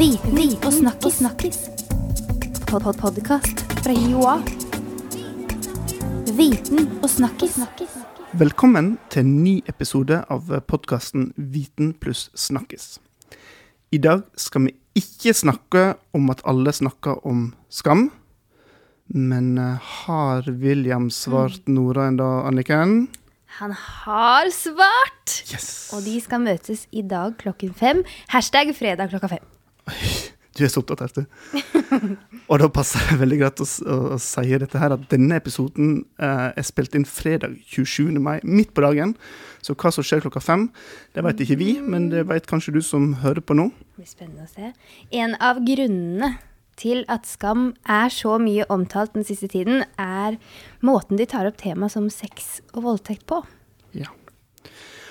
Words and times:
Viten 0.00 0.38
og 0.64 0.72
snakkis. 0.72 1.14
snakkis. 1.14 1.58
Pod 2.66 2.82
-pod 2.82 2.96
Podkast 3.00 3.60
fra 3.84 3.92
Joa. 3.92 4.38
Viten 6.36 6.88
og 7.02 7.10
snakkis. 7.10 7.58
Velkommen 8.32 8.98
til 9.10 9.20
en 9.20 9.44
ny 9.44 9.62
episode 9.68 10.24
av 10.30 10.60
podkasten 10.60 11.34
Viten 11.36 11.92
pluss 11.92 12.30
snakkis. 12.34 12.98
I 13.92 13.98
dag 13.98 14.22
skal 14.36 14.62
vi 14.62 14.74
ikke 14.94 15.34
snakke 15.34 15.94
om 16.14 16.30
at 16.30 16.40
alle 16.46 16.72
snakker 16.72 17.26
om 17.26 17.54
skam. 17.68 18.10
Men 19.06 19.58
eh, 19.58 19.76
har 19.76 20.50
William 20.50 21.10
svart 21.10 21.68
Nora 21.68 22.08
ennå, 22.08 22.46
Anniken? 22.46 23.08
Han 23.46 23.72
har 23.72 24.50
svart! 24.50 25.44
Yes! 25.52 25.90
Og 25.92 26.02
de 26.04 26.20
skal 26.20 26.40
møtes 26.40 26.86
i 26.92 27.02
dag 27.02 27.36
klokken 27.36 27.74
fem. 27.74 28.04
Hashtag 28.28 28.76
fredag 28.76 29.08
klokka 29.08 29.26
fem. 29.26 29.59
Du 30.58 30.64
er 30.66 30.70
så 30.72 30.82
opptatt 30.82 31.00
av 31.04 31.12
du. 31.14 31.20
Og 32.50 32.58
da 32.60 32.66
passer 32.74 33.04
det 33.06 33.20
veldig 33.20 33.36
greit 33.40 33.60
å, 33.62 33.66
å, 33.86 33.98
å 34.12 34.18
si 34.20 34.50
dette 34.50 34.80
her, 34.82 34.92
at 34.96 35.06
denne 35.12 35.38
episoden 35.38 36.00
eh, 36.20 36.48
er 36.50 36.66
spilt 36.66 36.96
inn 36.98 37.06
fredag 37.08 37.54
27. 37.70 38.18
mai, 38.20 38.42
midt 38.42 38.74
på 38.74 38.82
dagen. 38.84 39.14
Så 39.64 39.76
hva 39.78 39.92
som 39.94 40.04
skjer 40.04 40.24
klokka 40.24 40.42
fem, 40.42 40.66
det 41.14 41.24
vet 41.24 41.40
ikke 41.46 41.58
vi, 41.62 41.70
men 41.80 42.10
det 42.12 42.26
vet 42.28 42.50
kanskje 42.50 42.74
du 42.76 42.80
som 42.84 43.12
hører 43.22 43.44
på 43.46 43.56
nå. 43.56 43.70
Det 43.94 44.02
blir 44.02 44.10
spennende 44.10 44.48
å 44.48 44.50
se. 44.50 44.72
En 45.22 45.38
av 45.38 45.62
grunnene 45.64 46.34
til 46.80 47.04
at 47.12 47.28
skam 47.28 47.70
er 47.88 48.12
så 48.12 48.36
mye 48.42 48.66
omtalt 48.72 49.14
den 49.16 49.26
siste 49.28 49.50
tiden, 49.52 49.84
er 50.00 50.40
måten 50.84 51.20
de 51.20 51.28
tar 51.30 51.48
opp 51.48 51.60
tema 51.60 51.90
som 51.92 52.08
sex 52.12 52.58
og 52.74 52.84
voldtekt 52.88 53.26
på. 53.30 53.42
Ja. 53.96 54.10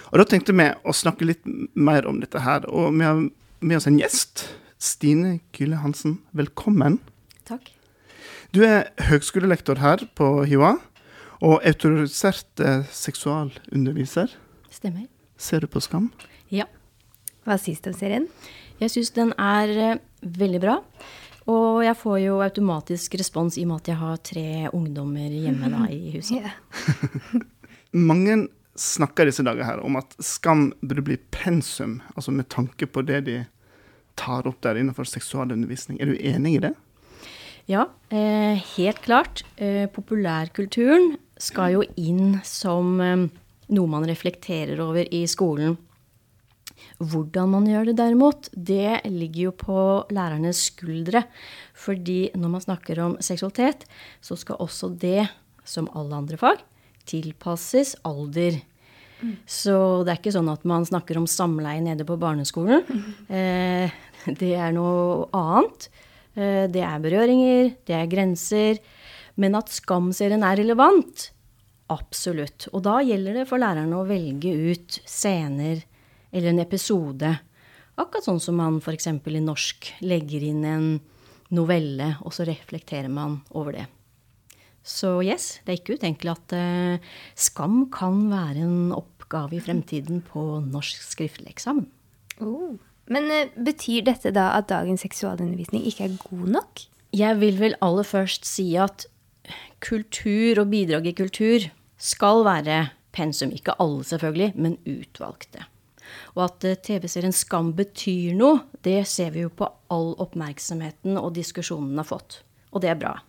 Og 0.10 0.22
da 0.22 0.26
tenkte 0.26 0.56
vi 0.58 0.66
å 0.68 0.96
snakke 0.96 1.28
litt 1.30 1.46
mer 1.78 2.08
om 2.10 2.20
dette 2.22 2.42
her, 2.42 2.66
og 2.70 2.96
vi 2.98 3.06
har 3.06 3.22
med 3.60 3.78
oss 3.78 3.88
en 3.90 4.00
gjest. 4.00 4.48
Stine 4.80 5.42
Gylle 5.52 5.82
Hansen, 5.84 6.22
velkommen. 6.32 7.02
Takk. 7.44 7.66
Du 8.56 8.62
er 8.64 8.94
høgskolelektor 9.10 9.82
her 9.84 10.06
på 10.16 10.46
HiOA, 10.48 10.78
og 11.44 11.66
autorisert 11.68 12.64
eh, 12.64 12.86
seksualunderviser. 12.88 14.32
Stemmer. 14.72 15.10
Ser 15.36 15.66
du 15.66 15.68
på 15.72 15.84
Skam? 15.84 16.08
Ja. 16.48 16.70
Hva 17.44 17.60
sies 17.60 17.84
den 17.84 17.92
om 17.92 18.00
serien? 18.00 18.30
Jeg 18.80 18.96
syns 18.96 19.12
den 19.20 19.36
er 19.36 19.76
eh, 19.76 20.00
veldig 20.24 20.64
bra. 20.64 20.78
Og 21.52 21.84
jeg 21.84 22.00
får 22.00 22.18
jo 22.24 22.40
automatisk 22.46 23.20
respons 23.20 23.60
i 23.60 23.68
og 23.68 23.74
med 23.74 23.84
at 23.84 23.92
jeg 23.92 24.00
har 24.00 24.26
tre 24.32 24.48
ungdommer 24.72 25.28
hjemme 25.28 25.76
da 25.76 25.86
i 25.92 26.02
huset. 26.16 26.48
Ja. 26.48 26.56
Mange 28.12 28.46
snakker 28.80 29.28
disse 29.28 29.44
dager 29.44 29.68
her 29.68 29.84
om 29.84 30.00
at 30.00 30.16
skam 30.24 30.70
burde 30.80 31.04
bli 31.04 31.20
pensum, 31.36 32.00
altså 32.16 32.32
med 32.32 32.48
tanke 32.48 32.88
på 32.88 33.04
det 33.04 33.26
de 33.28 33.42
tar 34.20 34.48
opp 34.50 34.60
der 34.66 34.80
innenfor 34.80 35.08
seksualundervisning. 35.08 36.00
Er 36.00 36.12
du 36.12 36.20
enig 36.20 36.58
i 36.58 36.64
det? 36.68 36.74
Ja, 37.70 37.86
eh, 38.10 38.58
helt 38.76 39.02
klart. 39.06 39.44
Eh, 39.56 39.86
populærkulturen 39.94 41.18
skal 41.38 41.76
jo 41.78 41.84
inn 41.96 42.40
som 42.44 43.00
eh, 43.02 43.28
noe 43.70 43.92
man 43.92 44.08
reflekterer 44.10 44.82
over 44.82 45.06
i 45.14 45.26
skolen. 45.30 45.78
Hvordan 47.00 47.52
man 47.54 47.68
gjør 47.68 47.90
det 47.90 47.98
derimot, 48.00 48.50
det 48.54 49.02
ligger 49.06 49.50
jo 49.50 49.54
på 49.56 49.84
lærernes 50.16 50.66
skuldre. 50.72 51.24
Fordi 51.78 52.32
når 52.36 52.54
man 52.56 52.66
snakker 52.66 53.00
om 53.04 53.18
seksualitet, 53.22 53.86
så 54.22 54.36
skal 54.40 54.60
også 54.60 54.92
det, 55.00 55.30
som 55.64 55.92
alle 55.94 56.16
andre 56.16 56.40
fag, 56.40 56.64
tilpasses 57.06 57.96
alder. 58.08 58.60
Så 59.50 60.04
det 60.06 60.14
er 60.14 60.22
ikke 60.22 60.36
sånn 60.36 60.52
at 60.52 60.64
man 60.68 60.86
snakker 60.88 61.20
om 61.20 61.28
samleie 61.30 61.82
nede 61.84 62.06
på 62.08 62.20
barneskolen. 62.20 62.86
Eh, 63.30 63.92
det 64.40 64.54
er 64.56 64.72
noe 64.76 65.28
annet. 65.36 65.90
Eh, 66.36 66.66
det 66.72 66.84
er 66.86 67.04
berøringer, 67.04 67.74
det 67.88 67.98
er 67.98 68.10
grenser. 68.12 68.80
Men 69.40 69.56
at 69.60 69.72
skamserien 69.72 70.44
er 70.44 70.60
relevant, 70.60 71.30
absolutt. 71.92 72.68
Og 72.74 72.84
da 72.88 73.00
gjelder 73.06 73.42
det 73.42 73.46
for 73.50 73.62
lærerne 73.62 74.00
å 74.00 74.08
velge 74.08 74.52
ut 74.72 75.00
scener 75.08 75.84
eller 76.32 76.52
en 76.52 76.64
episode. 76.64 77.32
Akkurat 78.00 78.28
sånn 78.28 78.42
som 78.44 78.60
man 78.60 78.80
f.eks. 78.80 79.10
i 79.12 79.44
norsk 79.44 79.94
legger 80.06 80.46
inn 80.52 80.66
en 80.68 80.90
novelle, 81.56 82.14
og 82.24 82.36
så 82.36 82.46
reflekterer 82.48 83.10
man 83.12 83.40
over 83.58 83.80
det. 83.80 83.88
Så 84.90 85.20
yes, 85.22 85.60
det 85.64 85.74
er 85.74 85.80
ikke 85.80 85.98
utenkelig 86.00 86.34
at 86.34 86.58
eh, 86.58 87.10
skam 87.38 87.84
kan 87.94 88.24
være 88.32 88.66
en 88.66 88.94
oppgave 88.96 89.60
i 89.60 89.64
fremtiden 89.64 90.24
på 90.26 90.46
norsk 90.66 91.04
skriftlig 91.06 91.54
eksamen. 91.54 91.86
Oh. 92.42 92.80
Men 93.10 93.30
eh, 93.34 93.54
betyr 93.54 94.08
dette 94.10 94.34
da 94.34 94.52
at 94.58 94.72
dagens 94.72 95.06
seksualundervisning 95.06 95.86
ikke 95.86 96.08
er 96.08 96.18
god 96.24 96.50
nok? 96.58 96.86
Jeg 97.14 97.38
vil 97.42 97.62
vel 97.62 97.78
aller 97.86 98.06
først 98.06 98.50
si 98.50 98.72
at 98.82 99.06
kultur 99.82 100.64
og 100.64 100.70
bidrag 100.74 101.10
i 101.10 101.18
kultur 101.18 101.70
skal 101.98 102.44
være 102.46 102.88
pensum. 103.16 103.54
Ikke 103.54 103.78
alle, 103.82 104.04
selvfølgelig, 104.06 104.54
men 104.56 104.78
utvalgte. 104.90 105.70
Og 106.34 106.48
at 106.48 106.66
eh, 106.66 106.78
TV-serien 106.82 107.36
Skam 107.36 107.76
betyr 107.78 108.34
noe, 108.38 108.66
det 108.86 109.04
ser 109.10 109.34
vi 109.38 109.46
jo 109.46 109.54
på 109.54 109.70
all 109.94 110.16
oppmerksomheten 110.18 111.18
og 111.22 111.36
diskusjonen 111.38 111.94
den 111.94 112.02
har 112.02 112.10
fått. 112.10 112.42
Og 112.74 112.82
det 112.82 112.94
er 112.94 113.02
bra. 113.02 113.20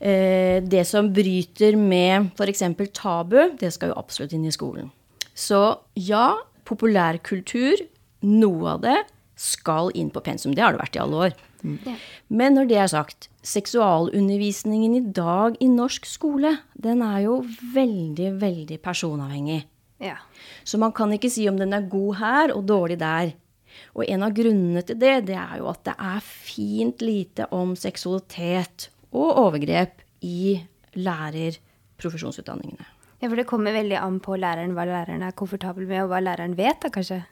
Eh, 0.00 0.62
Det 0.62 0.84
som 0.86 1.12
bryter 1.12 1.76
med 1.76 2.30
f.eks. 2.36 2.62
tabu, 2.92 3.56
det 3.58 3.72
skal 3.72 3.92
jo 3.92 3.98
absolutt 3.98 4.32
inn 4.32 4.44
i 4.44 4.52
skolen. 4.52 4.90
Så 5.34 5.78
ja, 5.94 6.36
populærkultur, 6.64 7.86
noe 8.22 8.74
av 8.76 8.80
det, 8.84 8.98
skal 9.36 9.90
inn 9.94 10.10
på 10.10 10.22
pensum. 10.24 10.54
Det 10.56 10.64
har 10.64 10.72
det 10.72 10.80
vært 10.80 10.96
i 10.96 11.02
alle 11.02 11.16
år. 11.28 11.32
Men 12.28 12.54
når 12.56 12.68
det 12.70 12.76
er 12.80 12.90
sagt, 12.92 13.28
seksualundervisningen 13.46 14.94
i 14.96 15.02
dag 15.12 15.56
i 15.60 15.68
norsk 15.68 16.06
skole, 16.08 16.58
den 16.74 17.02
er 17.04 17.24
jo 17.26 17.40
veldig, 17.74 18.30
veldig 18.40 18.78
personavhengig. 18.84 19.64
Ja. 20.02 20.16
Så 20.64 20.78
man 20.78 20.92
kan 20.96 21.12
ikke 21.16 21.30
si 21.32 21.46
om 21.48 21.58
den 21.58 21.74
er 21.76 21.88
god 21.90 22.16
her 22.20 22.54
og 22.54 22.66
dårlig 22.68 22.98
der. 23.00 23.34
Og 23.96 24.04
en 24.08 24.24
av 24.24 24.34
grunnene 24.36 24.82
til 24.86 24.98
det, 25.00 25.26
det 25.28 25.36
er 25.36 25.58
jo 25.60 25.68
at 25.68 25.82
det 25.88 25.96
er 26.00 26.20
fint 26.24 27.02
lite 27.04 27.48
om 27.52 27.74
seksualitet 27.76 28.88
og 29.16 29.38
overgrep 29.46 30.02
i 30.22 30.60
lærerprofesjonsutdanningene. 30.96 32.86
ja, 33.22 33.28
for 33.28 33.36
det 33.40 33.46
kommer 33.48 33.72
veldig 33.72 33.96
an 34.00 34.18
på 34.20 34.36
læreren, 34.36 34.74
hva 34.76 34.84
læreren 34.88 35.22
er 35.24 35.32
komfortabel 35.36 35.86
med, 35.88 36.02
og 36.04 36.10
hva 36.12 36.20
læreren 36.20 36.56
vet, 36.58 36.80
da 36.82 36.90
kanskje. 36.92 37.22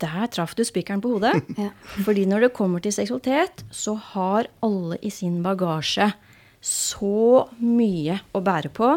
Der 0.00 0.26
traff 0.32 0.54
du 0.56 0.62
spikeren 0.64 1.02
på 1.04 1.16
hodet. 1.16 1.34
Ja. 1.60 1.70
Fordi 2.06 2.24
når 2.30 2.46
det 2.46 2.52
kommer 2.56 2.80
til 2.80 2.92
seksualitet, 2.94 3.64
så 3.70 3.94
har 4.12 4.48
alle 4.64 4.98
i 5.02 5.10
sin 5.10 5.42
bagasje 5.44 6.12
så 6.64 7.44
mye 7.60 8.20
å 8.32 8.40
bære 8.40 8.70
på. 8.72 8.88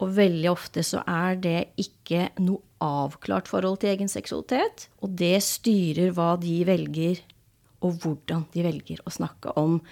Og 0.00 0.14
veldig 0.16 0.48
ofte 0.50 0.82
så 0.86 1.02
er 1.08 1.36
det 1.36 1.58
ikke 1.80 2.30
noe 2.40 2.62
avklart 2.80 3.48
forhold 3.48 3.80
til 3.82 3.90
egen 3.92 4.08
seksualitet. 4.08 4.88
Og 5.04 5.12
det 5.20 5.36
styrer 5.44 6.14
hva 6.16 6.34
de 6.40 6.62
velger, 6.64 7.20
og 7.84 8.00
hvordan 8.00 8.46
de 8.54 8.64
velger 8.64 9.00
å 9.04 9.12
snakke 9.12 9.52
om 9.60 9.82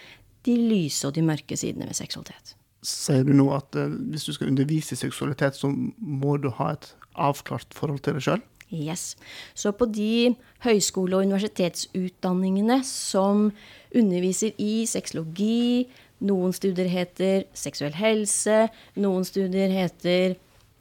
de 0.47 0.55
lyse 0.57 1.07
og 1.09 1.17
de 1.17 1.25
mørke 1.27 1.57
sidene 1.59 1.89
ved 1.89 1.99
seksualitet. 1.99 2.55
Sier 2.87 3.25
du 3.27 3.35
nå 3.35 3.49
at 3.57 3.75
uh, 3.75 3.91
hvis 4.13 4.29
du 4.29 4.33
skal 4.37 4.53
undervise 4.53 4.95
i 4.95 5.01
seksualitet, 5.01 5.59
så 5.59 5.71
må 5.99 6.37
du 6.39 6.51
ha 6.61 6.73
et 6.77 6.93
avklart 7.19 7.75
forhold 7.75 8.01
til 8.05 8.19
deg 8.19 8.25
sjøl? 8.25 8.45
Yes. 8.69 9.17
Så 9.57 9.73
på 9.73 9.89
de 9.89 10.35
høyskole- 10.65 11.17
og 11.17 11.25
universitetsutdanningene 11.25 12.83
som 12.85 13.49
underviser 13.97 14.53
i 14.61 14.85
sexologi, 14.87 15.89
noen 16.21 16.53
studier 16.53 16.91
heter 16.91 17.47
seksuell 17.57 17.97
helse, 17.97 18.67
noen 19.01 19.25
studier 19.25 19.73
heter 19.73 20.35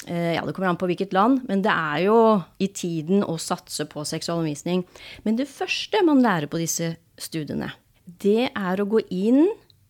eh, 0.08 0.34
ja, 0.36 0.44
Det 0.44 0.56
kommer 0.56 0.74
an 0.74 0.80
på 0.82 0.90
hvilket 0.90 1.16
land, 1.16 1.46
men 1.48 1.64
det 1.64 1.72
er 1.72 2.04
jo 2.10 2.20
i 2.60 2.68
tiden 2.68 3.24
å 3.24 3.38
satse 3.40 3.88
på 3.88 4.04
seksualundervisning. 4.04 4.84
Men 5.24 5.40
det 5.40 5.48
første 5.48 6.04
man 6.06 6.24
lærer 6.26 6.52
på 6.52 6.60
disse 6.60 6.96
studiene, 7.18 7.72
det 8.08 8.50
er 8.56 8.82
å 8.82 8.90
gå 8.90 9.04
inn 9.12 9.48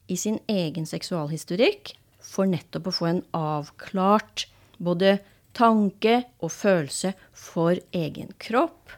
i 0.07 0.17
sin 0.17 0.39
egen 0.49 0.87
seksualhistorikk 0.89 1.93
for 2.23 2.49
nettopp 2.49 2.89
å 2.89 2.95
få 2.99 3.09
en 3.11 3.23
avklart 3.37 4.47
både 4.77 5.17
tanke 5.57 6.21
og 6.43 6.51
følelse 6.53 7.13
for 7.37 7.77
egen 7.95 8.33
kropp, 8.41 8.93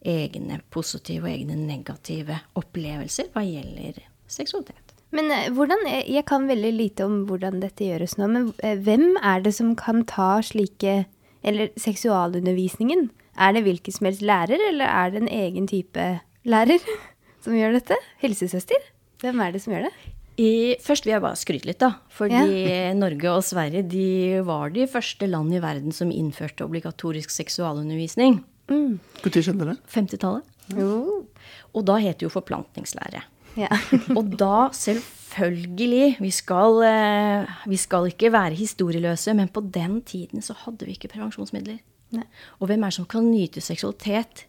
egne 0.00 0.60
positive 0.72 1.26
og 1.26 1.32
egne 1.34 1.58
negative 1.58 2.40
opplevelser 2.58 3.30
hva 3.34 3.44
gjelder 3.44 4.00
seksualitet. 4.30 4.94
Men 5.14 5.30
eh, 5.34 5.48
hvordan, 5.54 5.84
jeg 5.90 6.24
kan 6.28 6.46
veldig 6.46 6.70
lite 6.74 7.06
om 7.06 7.24
hvordan 7.28 7.60
dette 7.62 7.86
gjøres 7.86 8.16
nå, 8.18 8.28
men 8.30 8.50
eh, 8.62 8.78
hvem 8.78 9.16
er 9.18 9.42
det 9.44 9.54
som 9.56 9.74
kan 9.78 10.04
ta 10.08 10.38
slike, 10.46 11.04
eller 11.42 11.70
seksualundervisningen? 11.80 13.08
Er 13.40 13.54
det 13.56 13.64
hvilken 13.66 13.96
som 13.96 14.06
helst 14.06 14.22
lærer, 14.22 14.60
eller 14.70 14.86
er 14.86 15.12
det 15.12 15.22
en 15.22 15.32
egen 15.34 15.66
type 15.70 16.06
lærer 16.48 16.84
som 17.44 17.56
gjør 17.56 17.76
dette? 17.78 17.98
Helsesøster? 18.22 18.88
Hvem 19.20 19.42
er 19.44 19.54
det 19.54 19.62
som 19.64 19.74
gjør 19.74 19.88
det? 19.88 19.94
I, 20.40 20.52
først 20.80 21.04
vil 21.04 21.12
jeg 21.12 21.24
bare 21.24 21.36
skryte 21.36 21.68
litt, 21.68 21.80
da. 21.82 21.92
Fordi 22.16 22.44
Norge 23.02 23.32
og 23.34 23.44
Sverige 23.44 23.82
de 23.88 24.40
var 24.46 24.72
de 24.72 24.86
første 24.88 25.28
land 25.28 25.52
i 25.52 25.60
verden 25.62 25.92
som 25.96 26.12
innførte 26.14 26.64
obligatorisk 26.64 27.32
seksualundervisning. 27.34 28.40
Når 28.70 29.36
skjedde 29.42 29.72
det? 29.72 29.76
50-tallet. 29.90 30.46
Mm. 30.76 31.26
Og 31.74 31.84
da 31.86 31.98
heter 32.00 32.28
jo 32.28 32.32
forplantningslære. 32.32 33.22
Ja. 33.58 33.70
Og 34.18 34.30
da, 34.38 34.70
selvfølgelig 34.72 36.20
vi 36.22 36.30
skal, 36.34 36.80
eh, 36.86 37.56
vi 37.70 37.78
skal 37.80 38.10
ikke 38.12 38.32
være 38.32 38.58
historieløse, 38.58 39.34
men 39.34 39.50
på 39.50 39.64
den 39.74 40.00
tiden 40.06 40.44
så 40.44 40.54
hadde 40.64 40.86
vi 40.86 40.94
ikke 40.96 41.10
prevensjonsmidler. 41.16 41.80
Nei. 42.14 42.26
Og 42.58 42.70
hvem 42.70 42.82
er 42.82 42.90
det 42.90 42.98
som 42.98 43.10
kan 43.10 43.26
nyte 43.30 43.62
seksualitet 43.62 44.46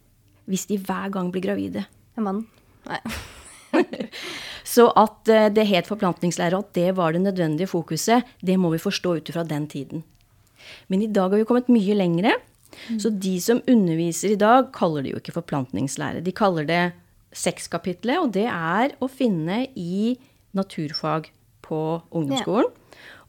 hvis 0.49 0.65
de 0.69 0.79
hver 0.81 1.11
gang 1.13 1.29
blir 1.33 1.43
gravide? 1.45 1.85
En 2.17 2.25
mann. 2.25 2.41
Nei. 2.89 3.01
Så 4.73 4.87
at 4.99 5.29
eh, 5.31 5.49
det 5.53 5.67
het 5.69 5.89
forplantningslære, 5.89 6.59
at 6.59 6.71
det 6.77 6.95
var 6.97 7.13
det 7.15 7.23
nødvendige 7.23 7.69
fokuset, 7.71 8.27
det 8.41 8.57
må 8.59 8.71
vi 8.73 8.81
forstå 8.81 9.17
ut 9.19 9.31
ifra 9.31 9.43
den 9.47 9.67
tiden. 9.71 10.03
Men 10.87 11.01
i 11.01 11.09
dag 11.11 11.31
har 11.31 11.41
vi 11.41 11.47
kommet 11.47 11.71
mye 11.71 11.97
lengre. 11.97 12.37
Så 13.01 13.11
de 13.11 13.35
som 13.43 13.59
underviser 13.67 14.33
i 14.33 14.39
dag, 14.39 14.69
kaller 14.73 15.03
det 15.03 15.11
jo 15.11 15.19
ikke 15.19 15.35
forplantningslære. 15.35 16.23
De 16.23 16.31
kaller 16.31 16.67
det 16.67 16.83
sexkapitlet, 17.35 18.19
og 18.19 18.31
det 18.35 18.47
er 18.47 18.95
å 19.03 19.09
finne 19.11 19.65
i 19.75 20.15
naturfag 20.55 21.29
på 21.65 21.81
ungdomsskolen. 22.11 22.71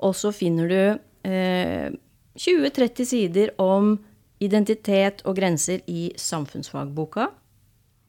Og 0.03 0.15
så 0.19 0.33
finner 0.35 0.71
du 0.71 0.81
eh, 1.29 1.91
20-30 2.39 3.09
sider 3.09 3.53
om 3.63 3.97
identitet 4.43 5.23
og 5.29 5.37
grenser 5.39 5.83
i 5.87 6.11
samfunnsfagboka, 6.19 7.29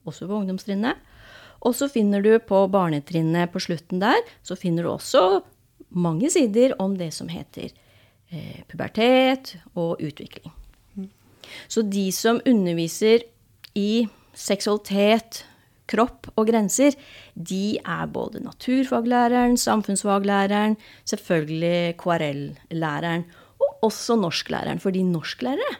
også 0.10 0.28
på 0.30 0.39
ungdomstrinnet. 0.42 0.98
Og 1.63 1.75
så 1.77 1.88
finner 1.92 2.24
du 2.24 2.33
på 2.44 2.65
barnetrinnet 2.71 3.51
på 3.54 3.62
slutten 3.63 4.01
der, 4.04 4.19
så 4.44 4.57
finner 4.60 4.83
du 4.83 4.92
også 4.92 5.42
mange 5.94 6.31
sider 6.33 6.75
om 6.81 6.98
det 7.00 7.12
som 7.15 7.30
heter 7.31 7.69
eh, 8.33 8.60
pubertet 8.68 9.56
og 9.77 10.01
utvikling. 10.04 10.51
Så 11.68 11.83
de 11.86 12.07
som 12.15 12.42
underviser 12.48 13.25
i 13.77 14.06
seksualitet, 14.33 15.44
kropp 15.89 16.30
og 16.39 16.48
grenser, 16.48 16.95
de 17.36 17.77
er 17.80 18.07
både 18.12 18.42
naturfaglæreren, 18.44 19.57
samfunnsfaglæreren, 19.60 20.77
selvfølgelig 21.10 21.98
KRL-læreren, 22.00 23.25
og 23.60 23.89
også 23.89 24.15
norsklæreren. 24.19 24.80
Fordi 24.80 25.04
norsklærere, 25.04 25.75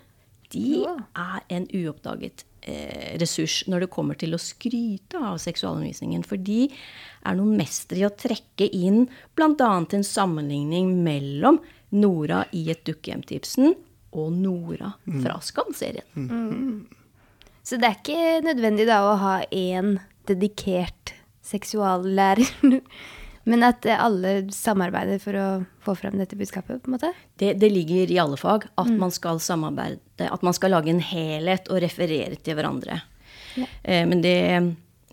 de 0.54 0.84
er 0.86 1.46
en 1.54 1.68
uoppdaget 1.74 2.46
eh, 2.62 3.14
ressurs 3.22 3.62
når 3.70 3.86
det 3.86 3.92
kommer 3.94 4.18
til 4.20 4.36
å 4.36 4.42
skryte 4.42 5.20
av 5.20 5.40
seksualundervisningen. 5.44 6.26
For 6.28 6.42
de 6.42 6.68
er 6.70 7.40
noen 7.40 7.58
mestere 7.60 8.04
i 8.04 8.08
å 8.08 8.14
trekke 8.14 8.70
inn 8.70 9.08
bl.a. 9.38 9.72
en 9.84 10.08
sammenligning 10.08 10.96
mellom 11.06 11.62
Nora 11.94 12.44
i 12.56 12.66
et 12.74 12.86
dukkehjem-tipsen 12.88 13.76
og 14.14 14.34
Nora 14.38 14.94
fra 15.06 15.40
Skam-serien. 15.42 16.06
Så 17.64 17.78
det 17.80 17.90
er 17.90 18.00
ikke 18.00 18.46
nødvendig 18.46 18.88
da 18.90 19.02
å 19.08 19.18
ha 19.22 19.36
én 19.50 19.98
dedikert 20.30 21.14
seksuallærer, 21.44 22.50
men 23.50 23.66
at 23.68 23.86
eh, 23.86 24.00
alle 24.00 24.36
samarbeider 24.54 25.20
for 25.24 25.40
å 25.40 25.48
få 25.84 25.98
frem 26.00 26.16
dette 26.20 26.38
budskapet, 26.40 26.82
på 26.84 26.92
en 26.92 26.98
måte? 26.98 27.12
Det, 27.40 27.56
det 27.62 27.72
ligger 27.74 28.12
i 28.12 28.20
alle 28.22 28.40
fag 28.40 28.70
at 28.80 28.92
man 28.92 29.12
skal 29.14 29.42
samarbeide, 29.44 30.30
at 30.30 30.46
man 30.46 30.56
skal 30.56 30.76
lage 30.76 30.94
en 30.94 31.04
helhet 31.04 31.68
og 31.72 31.84
referere 31.84 32.40
til 32.40 32.58
hverandre. 32.60 33.02
Ja. 33.54 33.68
Men 34.10 34.24
det 34.24 34.40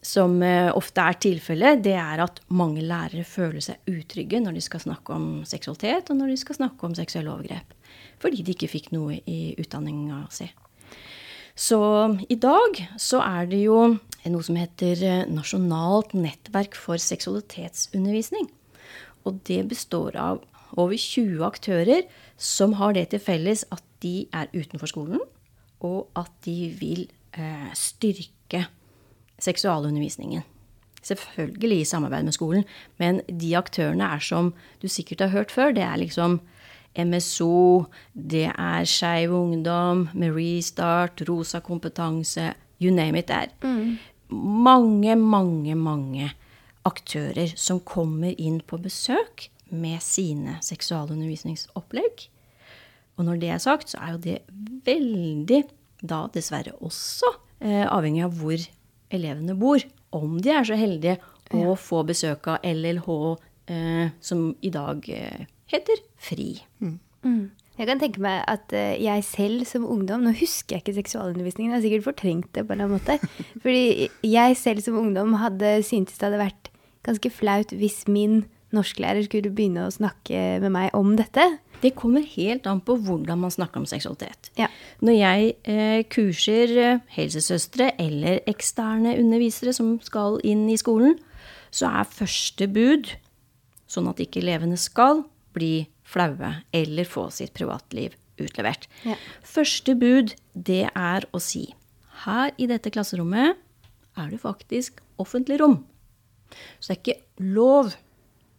som 0.02 0.42
eh, 0.42 0.70
ofte 0.76 1.04
er 1.04 1.18
tilfellet, 1.20 1.82
det 1.84 1.96
er 2.00 2.22
at 2.24 2.40
mange 2.56 2.82
lærere 2.84 3.24
føler 3.28 3.60
seg 3.64 3.90
utrygge 3.90 4.40
når 4.40 4.56
de 4.56 4.64
skal 4.64 4.82
snakke 4.86 5.16
om 5.16 5.28
seksualitet, 5.48 6.10
og 6.10 6.20
når 6.20 6.32
de 6.32 6.38
skal 6.40 6.56
snakke 6.56 6.88
om 6.88 6.96
seksuelle 6.96 7.32
overgrep. 7.32 7.76
Fordi 8.20 8.44
de 8.44 8.54
ikke 8.56 8.70
fikk 8.70 8.90
noe 8.94 9.20
i 9.28 9.54
utdanninga 9.60 10.24
si. 10.32 10.48
Så 11.60 11.80
i 12.32 12.38
dag 12.40 12.80
så 13.00 13.20
er 13.24 13.50
det 13.50 13.60
jo 13.66 13.82
noe 14.28 14.44
som 14.44 14.58
heter 14.60 15.00
eh, 15.06 15.26
Nasjonalt 15.32 16.12
nettverk 16.12 16.76
for 16.76 17.00
seksualitetsundervisning. 17.00 18.50
Og 19.24 19.40
det 19.48 19.62
består 19.70 20.16
av 20.20 20.42
over 20.78 20.96
20 20.96 21.40
aktører 21.46 22.04
som 22.40 22.76
har 22.80 22.94
det 22.96 23.10
til 23.10 23.22
felles 23.22 23.64
at 23.72 23.82
de 24.04 24.28
er 24.32 24.52
utenfor 24.54 24.90
skolen, 24.92 25.20
og 25.80 26.08
at 26.16 26.30
de 26.44 26.70
vil 26.80 27.06
eh, 27.36 27.72
styrke 27.76 28.66
seksualundervisningen. 29.40 30.44
Selvfølgelig 31.02 31.80
i 31.80 31.88
samarbeid 31.88 32.24
med 32.28 32.36
skolen, 32.36 32.64
men 33.00 33.20
de 33.24 33.54
aktørene 33.56 34.04
er 34.04 34.20
som 34.20 34.52
du 34.82 34.88
sikkert 34.88 35.24
har 35.24 35.32
hørt 35.32 35.50
før. 35.52 35.72
Det 35.72 35.82
er 35.82 35.96
liksom 35.96 36.40
MSO, 36.98 37.86
det 38.12 38.50
er 38.50 38.84
Skeiv 38.84 39.32
Ungdom, 39.32 40.08
Marie 40.14 40.62
Start, 40.62 41.22
Rosa 41.28 41.60
kompetanse, 41.60 42.52
you 42.80 42.90
name 42.90 43.18
it. 43.18 43.28
Det 43.28 43.36
er 43.36 43.48
mange, 44.30 45.16
mange, 45.16 45.74
mange 45.76 46.30
aktører 46.88 47.52
som 47.60 47.80
kommer 47.84 48.34
inn 48.40 48.60
på 48.66 48.78
besøk 48.80 49.48
med 49.70 50.00
sine 50.02 50.58
seksualundervisningsopplegg. 50.64 52.26
Og 53.18 53.26
når 53.28 53.40
det 53.42 53.50
er 53.52 53.62
sagt, 53.62 53.92
så 53.92 54.00
er 54.00 54.14
jo 54.14 54.22
det 54.24 54.38
veldig 54.86 55.62
da 56.00 56.24
dessverre 56.32 56.72
også 56.80 57.28
eh, 57.60 57.84
avhengig 57.84 58.24
av 58.24 58.38
hvor 58.40 58.64
elevene 59.12 59.56
bor. 59.58 59.84
Om 60.16 60.38
de 60.42 60.54
er 60.54 60.66
så 60.66 60.78
heldige 60.80 61.18
å 61.54 61.74
få 61.78 62.02
besøk 62.08 62.48
av 62.50 62.64
LLH, 62.66 63.08
eh, 63.74 64.12
som 64.24 64.50
i 64.64 64.72
dag 64.72 65.06
eh, 65.12 65.46
heter 65.70 66.00
FRI. 66.16 66.52
Jeg 67.80 67.88
kan 67.88 68.00
tenke 68.02 68.20
meg 68.20 68.42
at 68.50 68.74
eh, 68.76 68.98
jeg 69.00 69.24
selv 69.24 69.64
som 69.68 69.86
ungdom 69.88 70.26
Nå 70.26 70.34
husker 70.36 70.76
jeg 70.76 70.84
ikke 70.84 70.98
seksualundervisningen, 70.98 71.72
jeg 71.72 71.78
har 71.78 71.84
sikkert 71.86 72.08
fortrengt 72.10 72.50
det 72.52 72.66
på 72.68 72.76
en 72.76 72.90
måte. 72.92 73.16
Fordi 73.64 74.10
jeg 74.26 74.56
selv 74.60 74.84
som 74.84 74.98
ungdom 75.00 75.38
hadde 75.40 75.78
syntes 75.88 76.20
det 76.20 76.28
hadde 76.28 76.42
vært 76.42 76.68
ganske 77.06 77.30
flaut 77.32 77.72
hvis 77.80 78.02
min 78.04 78.42
norsklærer 78.76 79.24
skulle 79.24 79.50
begynne 79.50 79.86
å 79.86 79.94
snakke 79.94 80.60
med 80.62 80.74
meg 80.74 80.92
om 80.94 81.14
dette. 81.18 81.46
Det 81.80 81.94
kommer 81.96 82.22
helt 82.36 82.68
an 82.68 82.82
på 82.84 82.98
hvordan 83.00 83.40
man 83.40 83.54
snakker 83.54 83.80
om 83.80 83.88
seksualitet. 83.88 84.52
Ja. 84.60 84.68
Når 85.00 85.16
jeg 85.16 85.54
eh, 85.64 86.02
kurser 86.12 86.76
eh, 86.76 87.00
helsesøstre 87.16 87.94
eller 88.02 88.42
eksterne 88.50 89.16
undervisere 89.16 89.72
som 89.74 89.96
skal 90.04 90.36
inn 90.44 90.66
i 90.70 90.78
skolen, 90.80 91.16
så 91.72 91.88
er 92.02 92.12
første 92.12 92.68
bud, 92.70 93.08
sånn 93.90 94.12
at 94.12 94.20
ikke 94.22 94.44
elevene 94.44 94.76
skal 94.78 95.24
bli 95.56 95.88
flaue 96.10 96.54
eller 96.76 97.08
få 97.08 97.28
sitt 97.34 97.54
privatliv 97.56 98.16
utlevert. 98.40 98.88
Ja. 99.06 99.16
Første 99.46 99.94
bud, 99.98 100.34
det 100.54 100.86
er 100.90 101.26
å 101.30 101.42
si 101.42 101.68
her 102.24 102.52
i 102.60 102.68
dette 102.68 102.92
klasserommet 102.92 103.58
er 104.18 104.32
det 104.32 104.40
faktisk 104.42 105.00
offentlig 105.20 105.60
rom. 105.62 105.80
Så 106.80 106.90
det 106.90 106.96
er 106.96 107.00
ikke 107.00 107.44
lov 107.54 107.94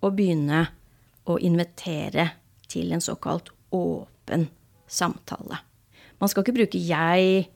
å 0.02 0.12
begynne 0.16 0.64
å 1.30 1.38
invitere 1.44 2.32
til 2.72 2.94
en 2.96 3.04
såkalt 3.04 3.52
åpen 3.76 4.48
samtale. 4.90 5.60
Man 6.22 6.30
skal 6.30 6.44
ikke 6.44 6.58
bruke 6.60 6.80
'jeg', 6.80 7.50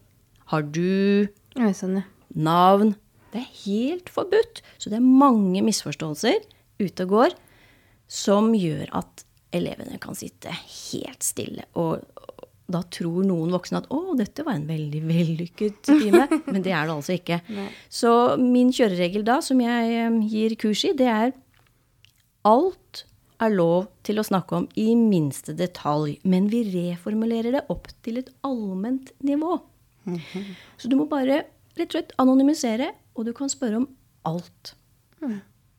'har 0.45 0.61
du', 0.61 1.29
sånn, 1.55 1.95
ja. 1.97 2.03
navn. 2.35 2.95
Det 3.31 3.41
er 3.41 3.65
helt 3.65 4.09
forbudt. 4.09 4.61
Så 4.77 4.89
det 4.89 4.97
er 4.97 5.05
mange 5.05 5.61
misforståelser 5.61 6.39
ute 6.79 7.03
og 7.03 7.09
går 7.09 7.31
som 8.07 8.53
gjør 8.53 8.89
at 8.93 9.25
elevene 9.53 9.99
kan 10.01 10.15
sitte 10.17 10.51
helt 10.53 11.23
stille. 11.23 11.65
Og 11.75 12.01
da 12.71 12.81
tror 12.89 13.23
noen 13.27 13.51
voksne 13.53 13.77
at 13.83 13.89
'å, 13.93 14.15
dette 14.17 14.43
var 14.43 14.57
en 14.57 14.67
veldig 14.67 15.01
vellykket 15.05 15.81
time'. 15.89 16.25
Men 16.47 16.61
det 16.65 16.73
er 16.73 16.87
det 16.87 16.95
altså 16.95 17.13
ikke. 17.19 17.41
Så 17.89 18.37
min 18.41 18.71
kjøreregel 18.73 19.23
da, 19.23 19.39
som 19.41 19.59
jeg 19.61 20.21
gir 20.31 20.55
kurs 20.55 20.85
i, 20.85 20.93
det 20.97 21.07
er 21.11 21.33
alt 22.45 23.05
er 23.43 23.51
lov 23.51 23.87
til 24.07 24.17
å 24.21 24.23
snakke 24.23 24.55
om 24.55 24.67
i 24.79 24.95
minste 24.95 25.53
detalj, 25.53 26.19
men 26.23 26.47
vi 26.47 26.63
reformulerer 26.71 27.51
det 27.57 27.65
opp 27.69 27.89
til 28.05 28.17
et 28.21 28.29
allment 28.47 29.11
nivå. 29.27 29.57
Så 30.79 30.87
du 30.87 30.95
må 30.95 31.05
bare 31.11 31.43
rett 31.75 31.89
og 31.89 31.97
slett 31.97 32.13
anonymisere, 32.21 32.93
og 33.15 33.25
du 33.27 33.33
kan 33.35 33.49
spørre 33.51 33.81
om 33.81 33.87
alt. 34.29 34.75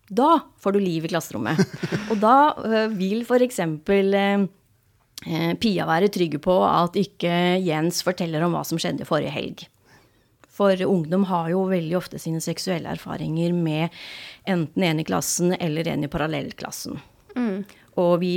Da 0.08 0.40
får 0.62 0.76
du 0.76 0.80
liv 0.82 1.06
i 1.06 1.10
klasserommet. 1.10 1.60
Og 2.10 2.20
da 2.22 2.36
øh, 2.62 2.92
vil 2.98 3.24
f.eks. 3.26 3.60
Eh, 3.62 4.44
eh, 5.26 5.54
Pia 5.62 5.86
være 5.88 6.12
trygge 6.12 6.40
på 6.42 6.60
at 6.66 6.98
ikke 7.00 7.32
Jens 7.64 8.02
forteller 8.06 8.44
om 8.46 8.54
hva 8.54 8.62
som 8.66 8.80
skjedde 8.80 9.08
forrige 9.08 9.34
helg. 9.34 9.66
For 10.56 10.80
ungdom 10.86 11.26
har 11.28 11.50
jo 11.52 11.66
veldig 11.68 11.98
ofte 11.98 12.20
sine 12.22 12.40
seksuelle 12.40 12.94
erfaringer 12.94 13.52
med 13.52 13.92
enten 14.48 14.86
en 14.86 15.02
i 15.02 15.04
klassen 15.04 15.52
eller 15.58 15.90
en 15.92 16.06
i 16.06 16.08
parallellklassen. 16.08 16.96
Og 18.00 18.14
vi 18.22 18.36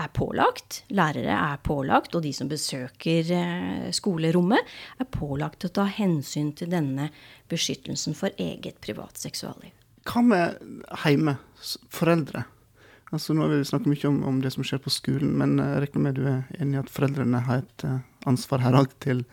er 0.00 0.08
pålagt, 0.16 0.82
lærere 0.96 1.34
er 1.34 1.60
pålagt, 1.64 2.14
og 2.16 2.24
de 2.24 2.32
som 2.36 2.48
besøker 2.50 3.32
eh, 3.36 3.90
skolerommet, 3.96 4.72
er 5.00 5.08
pålagt 5.12 5.66
å 5.66 5.72
ta 5.80 5.86
hensyn 5.90 6.52
til 6.56 6.70
denne 6.72 7.10
beskyttelsen 7.50 8.16
for 8.16 8.34
eget 8.40 8.80
privat 8.84 9.20
seksualliv. 9.20 9.74
Hva 10.08 10.22
med 10.24 10.60
hjemme? 11.04 11.36
Foreldre? 11.92 12.46
Altså 13.10 13.34
Nå 13.34 13.42
har 13.44 13.52
vi 13.52 13.66
snakket 13.66 13.90
mye 13.90 14.08
om, 14.08 14.20
om 14.30 14.38
det 14.42 14.52
som 14.54 14.64
skjer 14.66 14.80
på 14.84 14.92
skolen, 14.94 15.32
men 15.38 15.58
eh, 15.58 15.74
jeg 15.74 15.86
regner 15.86 16.04
med 16.04 16.18
du 16.18 16.22
er 16.30 16.62
enig 16.62 16.78
i 16.78 16.82
at 16.84 16.92
foreldrene 16.94 17.42
har 17.48 17.64
et 17.64 17.86
eh, 17.88 17.98
ansvar 18.30 18.62
her 18.62 18.78
òg 18.78 18.94
til 19.02 19.24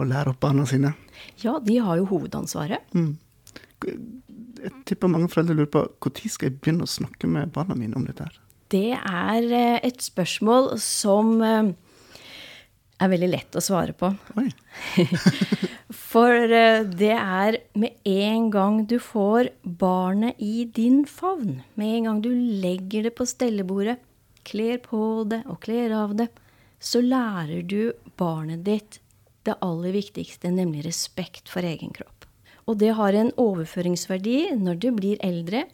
å 0.00 0.06
lære 0.08 0.32
opp 0.32 0.40
barna 0.42 0.64
sine? 0.68 0.94
Ja, 1.42 1.58
de 1.60 1.76
har 1.84 2.00
jo 2.00 2.08
hovedansvaret. 2.08 2.94
Jeg 3.82 4.72
tipper 4.88 5.12
mange 5.12 5.28
foreldre 5.30 5.58
lurer 5.58 5.72
på 5.74 5.84
når 5.84 6.32
skal 6.32 6.48
jeg 6.48 6.60
begynne 6.62 6.86
å 6.86 6.90
snakke 6.90 7.28
med 7.28 7.52
barna 7.54 7.76
mine 7.76 7.98
om 7.98 8.06
dette. 8.08 8.24
her? 8.24 8.40
Det 8.72 8.96
er 8.96 9.48
eh, 9.52 9.78
et 9.84 10.00
spørsmål 10.00 10.72
som 10.80 11.34
eh, 11.44 11.74
er 13.00 13.10
veldig 13.12 13.30
lett 13.32 13.56
å 13.58 13.62
svare 13.64 13.94
på. 13.96 14.12
For 16.12 16.52
eh, 16.52 16.84
det 16.84 17.14
er 17.16 17.58
med 17.78 18.08
en 18.08 18.48
gang 18.52 18.82
du 18.88 18.98
får 19.02 19.50
barnet 19.62 20.40
i 20.42 20.64
din 20.64 21.02
favn, 21.08 21.60
med 21.74 21.96
en 21.96 22.08
gang 22.08 22.22
du 22.24 22.30
legger 22.34 23.08
det 23.08 23.14
på 23.18 23.26
stellebordet, 23.28 23.98
kler 24.46 24.80
på 24.82 25.22
det 25.30 25.42
og 25.46 25.60
kler 25.64 25.94
av 25.96 26.16
det, 26.18 26.28
så 26.82 27.02
lærer 27.04 27.62
du 27.62 27.92
barnet 28.18 28.64
ditt 28.66 28.98
det 29.46 29.56
aller 29.62 29.94
viktigste, 29.94 30.50
nemlig 30.54 30.84
respekt 30.86 31.50
for 31.50 31.66
egen 31.66 31.94
kropp. 31.94 32.26
Og 32.70 32.78
det 32.78 32.92
har 32.98 33.14
en 33.18 33.32
overføringsverdi 33.42 34.52
når 34.58 34.82
du 34.82 34.90
blir 34.94 35.22
eldre. 35.24 35.64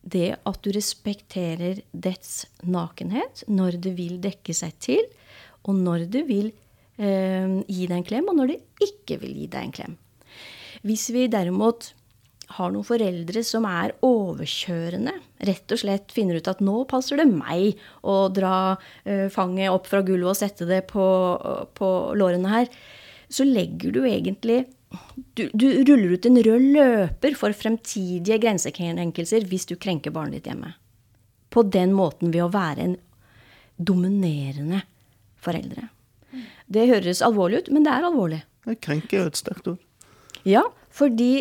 Det 0.00 0.36
at 0.46 0.60
du 0.64 0.70
respekterer 0.72 1.82
dets 1.92 2.46
nakenhet 2.62 3.42
når 3.50 3.80
det 3.84 3.96
vil 3.98 4.20
dekke 4.22 4.54
seg 4.56 4.76
til, 4.80 5.02
og 5.68 5.76
når 5.76 6.06
du 6.12 6.20
vil 6.28 6.50
eh, 7.00 7.60
gi 7.68 7.86
deg 7.86 7.96
en 7.98 8.06
klem, 8.06 8.28
og 8.30 8.38
når 8.38 8.52
du 8.52 8.86
ikke 8.86 9.20
vil 9.22 9.34
gi 9.42 9.48
deg 9.52 9.66
en 9.66 9.74
klem. 9.80 9.96
Hvis 10.86 11.10
vi 11.12 11.26
derimot 11.30 11.92
har 12.56 12.72
noen 12.72 12.86
foreldre 12.86 13.42
som 13.46 13.66
er 13.68 13.94
overkjørende, 14.06 15.12
rett 15.46 15.74
og 15.74 15.82
slett 15.82 16.14
finner 16.14 16.40
ut 16.40 16.50
at 16.50 16.62
nå 16.64 16.82
passer 16.90 17.20
det 17.20 17.28
meg 17.30 17.78
å 18.02 18.24
dra 18.34 18.54
eh, 19.04 19.28
fanget 19.32 19.70
opp 19.72 19.86
fra 19.90 20.02
gulvet 20.06 20.32
og 20.32 20.40
sette 20.40 20.66
det 20.68 20.82
på, 20.90 21.06
på 21.76 21.90
lårene 22.18 22.50
her, 22.50 22.70
så 23.30 23.46
legger 23.46 23.94
du 23.94 24.02
egentlig 24.08 24.64
du, 25.38 25.44
du, 25.54 25.68
ruller 25.86 26.16
ut 26.16 26.26
en 26.26 26.40
rød 26.42 26.64
løper 26.74 27.36
for 27.38 27.54
fremtidige 27.54 28.40
grensekrenkelser 28.42 29.46
hvis 29.46 29.68
du 29.70 29.76
krenker 29.78 30.10
barnet 30.14 30.40
ditt 30.40 30.50
hjemme. 30.50 30.72
På 31.50 31.62
den 31.62 31.94
måten 31.94 32.34
ved 32.34 32.42
å 32.48 32.50
være 32.50 32.88
en 32.88 32.96
dominerende 33.78 34.82
foreldre. 35.44 35.88
Det 36.70 36.86
høres 36.90 37.22
alvorlig 37.26 37.64
ut, 37.64 37.70
men 37.74 37.86
det 37.86 37.94
er 37.94 38.06
alvorlig. 38.06 38.42
Krenke 38.84 39.16
er 39.16 39.24
jo 39.24 39.32
et 39.32 39.40
sterkt 39.40 39.70
ord. 39.72 39.80
Ja, 40.46 40.62
fordi 40.94 41.32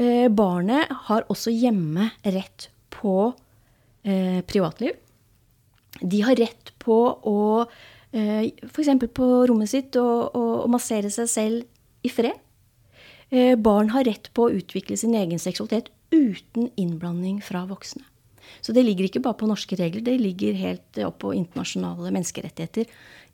eh, 0.00 0.28
barnet 0.32 0.92
har 1.08 1.26
også 1.32 1.52
hjemme 1.52 2.10
rett 2.24 2.68
på 2.94 3.32
eh, 4.04 4.40
privatliv. 4.46 4.94
De 6.00 6.20
har 6.24 6.38
rett 6.38 6.72
på 6.80 6.98
å 7.26 7.40
eh, 8.12 8.52
f.eks. 8.68 8.92
på 9.16 9.30
rommet 9.50 9.72
sitt 9.72 9.98
å 9.98 10.68
massere 10.70 11.10
seg 11.12 11.32
selv 11.32 12.06
i 12.06 12.12
fred. 12.12 12.38
Eh, 13.30 13.56
barn 13.56 13.92
har 13.94 14.06
rett 14.08 14.30
på 14.34 14.48
å 14.48 14.54
utvikle 14.54 14.96
sin 14.98 15.14
egen 15.14 15.38
seksualitet 15.38 15.90
uten 16.10 16.70
innblanding 16.80 17.38
fra 17.44 17.62
voksne. 17.68 18.02
Så 18.60 18.74
det 18.76 18.84
ligger 18.84 19.08
ikke 19.08 19.22
bare 19.24 19.38
på 19.40 19.48
norske 19.48 19.78
regler, 19.78 20.04
det 20.04 20.18
ligger 20.20 20.58
helt 20.58 21.00
opp 21.06 21.20
på 21.24 21.32
internasjonale 21.36 22.12
menneskerettigheter. 22.12 22.90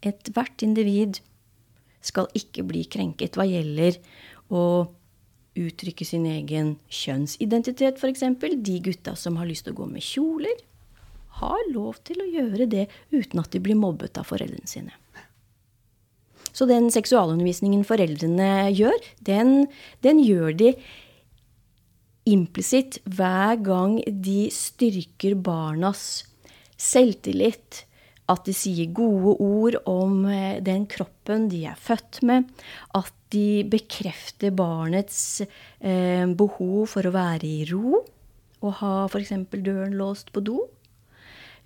Ethvert 0.06 0.62
individ 0.66 1.21
skal 2.06 2.30
ikke 2.38 2.64
bli 2.68 2.85
krenket 2.90 3.38
hva 3.38 3.47
gjelder 3.49 3.99
å 4.54 4.62
uttrykke 5.56 6.04
sin 6.04 6.26
egen 6.28 6.75
kjønnsidentitet, 6.92 7.99
f.eks. 7.99 8.25
De 8.62 8.76
gutta 8.85 9.16
som 9.16 9.38
har 9.40 9.49
lyst 9.49 9.66
til 9.66 9.75
å 9.75 9.80
gå 9.80 9.88
med 9.90 10.04
kjoler, 10.04 10.61
har 11.40 11.64
lov 11.73 11.99
til 12.06 12.21
å 12.23 12.28
gjøre 12.28 12.68
det 12.71 12.87
uten 13.12 13.42
at 13.42 13.50
de 13.52 13.61
blir 13.61 13.76
mobbet 13.76 14.16
av 14.21 14.28
foreldrene 14.28 14.68
sine. 14.68 14.95
Så 16.56 16.64
den 16.68 16.88
seksualundervisningen 16.92 17.83
foreldrene 17.85 18.71
gjør, 18.73 18.97
den, 19.28 19.66
den 20.04 20.23
gjør 20.25 20.54
de 20.56 20.71
implisitt 22.26 22.99
hver 23.06 23.61
gang 23.64 23.99
de 24.06 24.49
styrker 24.52 25.37
barnas 25.38 26.25
selvtillit, 26.76 27.85
at 28.26 28.42
de 28.49 28.54
sier 28.56 28.90
gode 28.90 29.37
ord 29.38 29.76
om 29.87 30.25
eh, 30.26 30.59
den 30.64 30.88
kroppen 30.90 31.47
de 31.52 31.62
er 31.71 31.78
født 31.78 32.25
med, 32.26 32.49
at 32.99 33.12
de 33.35 33.62
bekrefter 33.71 34.54
barnets 34.54 35.42
eh, 35.78 36.26
behov 36.26 36.88
for 36.90 37.06
å 37.06 37.14
være 37.14 37.47
i 37.47 37.62
ro 37.71 38.02
og 38.64 38.73
ha 38.80 38.95
f.eks. 39.06 39.35
døren 39.52 39.95
låst 39.99 40.33
på 40.35 40.42
do. 40.42 40.59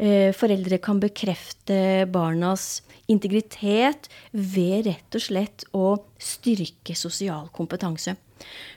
Eh, 0.00 0.32
foreldre 0.36 0.80
kan 0.84 1.00
bekrefte 1.00 2.06
barnas 2.12 2.82
integritet 3.12 4.08
ved 4.32 4.88
rett 4.88 5.16
og 5.16 5.24
slett 5.24 5.66
å 5.76 5.86
styrke 6.20 6.96
sosial 6.96 7.48
kompetanse. 7.56 8.16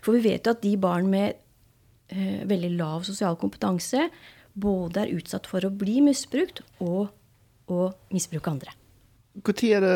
For 0.04 0.16
vi 0.16 0.32
vet 0.32 0.48
jo 0.48 0.56
at 0.56 0.64
de 0.64 0.76
barn 0.80 1.08
med 1.12 1.40
veldig 2.50 2.72
lav 2.78 3.04
sosial 3.08 3.38
kompetanse 3.42 4.08
både 4.54 5.04
er 5.04 5.14
utsatt 5.18 5.50
for 5.50 5.66
å 5.66 5.74
bli 5.74 6.00
misbrukt 6.06 6.62
og 6.84 7.10
å 7.72 7.90
misbruke 8.14 8.52
andre. 8.52 8.74
Når 9.34 9.64
er 9.74 9.82
det 9.82 9.96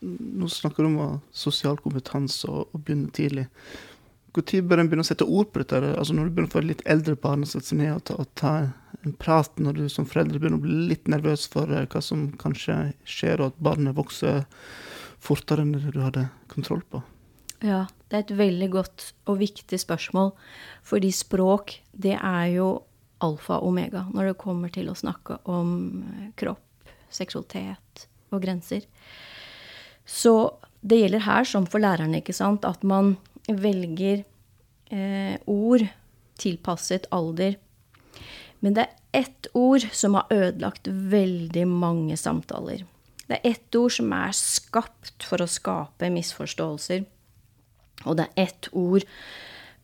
Nå 0.00 0.46
snakker 0.48 0.86
du 0.86 0.88
om 0.88 1.16
sosial 1.34 1.80
kompetanse 1.82 2.46
og, 2.48 2.70
og 2.70 2.84
begynne 2.84 3.10
tidlig. 3.12 3.48
Når 4.30 4.62
bør 4.62 4.80
en 4.80 4.88
begynne 4.88 5.02
å 5.02 5.08
sette 5.08 5.26
ord 5.26 5.50
på 5.50 5.60
dette? 5.60 5.80
Altså 5.98 6.14
Når 6.14 6.28
du 6.28 6.34
begynner 6.36 6.50
å 6.50 6.54
få 6.54 6.62
litt 6.64 6.84
eldre 6.88 7.16
barn, 7.18 7.42
sette 7.44 7.72
seg 7.72 7.80
ned 7.82 7.96
og 7.96 8.04
ta, 8.06 8.16
og 8.22 8.30
ta, 8.38 8.52
en 9.04 9.16
prat, 9.18 9.50
når 9.58 9.80
du 9.80 9.84
som 9.92 10.06
foreldre 10.08 10.38
begynner 10.38 10.60
å 10.60 10.64
bli 10.64 10.76
litt 10.92 11.10
nervøs 11.10 11.46
for 11.50 11.70
eh, 11.72 11.86
hva 11.90 12.02
som 12.04 12.28
kanskje 12.40 12.92
skjer, 13.08 13.40
og 13.40 13.52
at 13.52 13.62
barnet 13.64 13.96
vokser 13.96 14.44
fortere 15.20 15.64
enn 15.64 15.74
du 15.74 16.00
hadde 16.00 16.28
kontroll 16.52 16.84
på? 16.92 17.02
Ja, 17.64 17.86
det 18.10 18.18
er 18.18 18.24
et 18.24 18.38
veldig 18.38 18.68
godt 18.74 19.04
og 19.30 19.38
viktig 19.38 19.78
spørsmål. 19.78 20.32
Fordi 20.86 21.12
språk, 21.14 21.76
det 21.94 22.16
er 22.18 22.46
jo 22.56 22.70
alfa 23.22 23.60
og 23.60 23.70
omega 23.70 24.06
når 24.10 24.30
det 24.32 24.40
kommer 24.40 24.72
til 24.74 24.90
å 24.90 24.96
snakke 24.98 25.38
om 25.50 25.70
eh, 26.02 26.30
kropp, 26.40 26.90
seksualitet, 27.12 28.06
og 28.30 28.42
grenser. 28.42 28.84
Så 30.06 30.34
det 30.80 31.00
gjelder 31.02 31.26
her, 31.26 31.46
som 31.46 31.66
for 31.70 31.82
lærerne, 31.82 32.20
ikke 32.22 32.34
sant, 32.34 32.66
at 32.66 32.82
man 32.86 33.16
velger 33.46 34.22
eh, 34.90 35.36
ord 35.50 35.84
tilpasset 36.40 37.08
alder. 37.14 37.58
Men 38.60 38.76
det 38.76 38.86
er 38.86 39.22
ett 39.22 39.50
ord 39.56 39.84
som 39.96 40.16
har 40.18 40.30
ødelagt 40.32 40.88
veldig 40.88 41.66
mange 41.68 42.16
samtaler. 42.20 42.84
Det 43.26 43.38
er 43.38 43.52
ett 43.52 43.78
ord 43.78 43.94
som 43.94 44.10
er 44.14 44.34
skapt 44.36 45.26
for 45.26 45.42
å 45.42 45.50
skape 45.50 46.10
misforståelser. 46.12 47.04
Og 48.06 48.16
det 48.18 48.28
er 48.28 48.48
ett 48.48 48.70
ord 48.76 49.06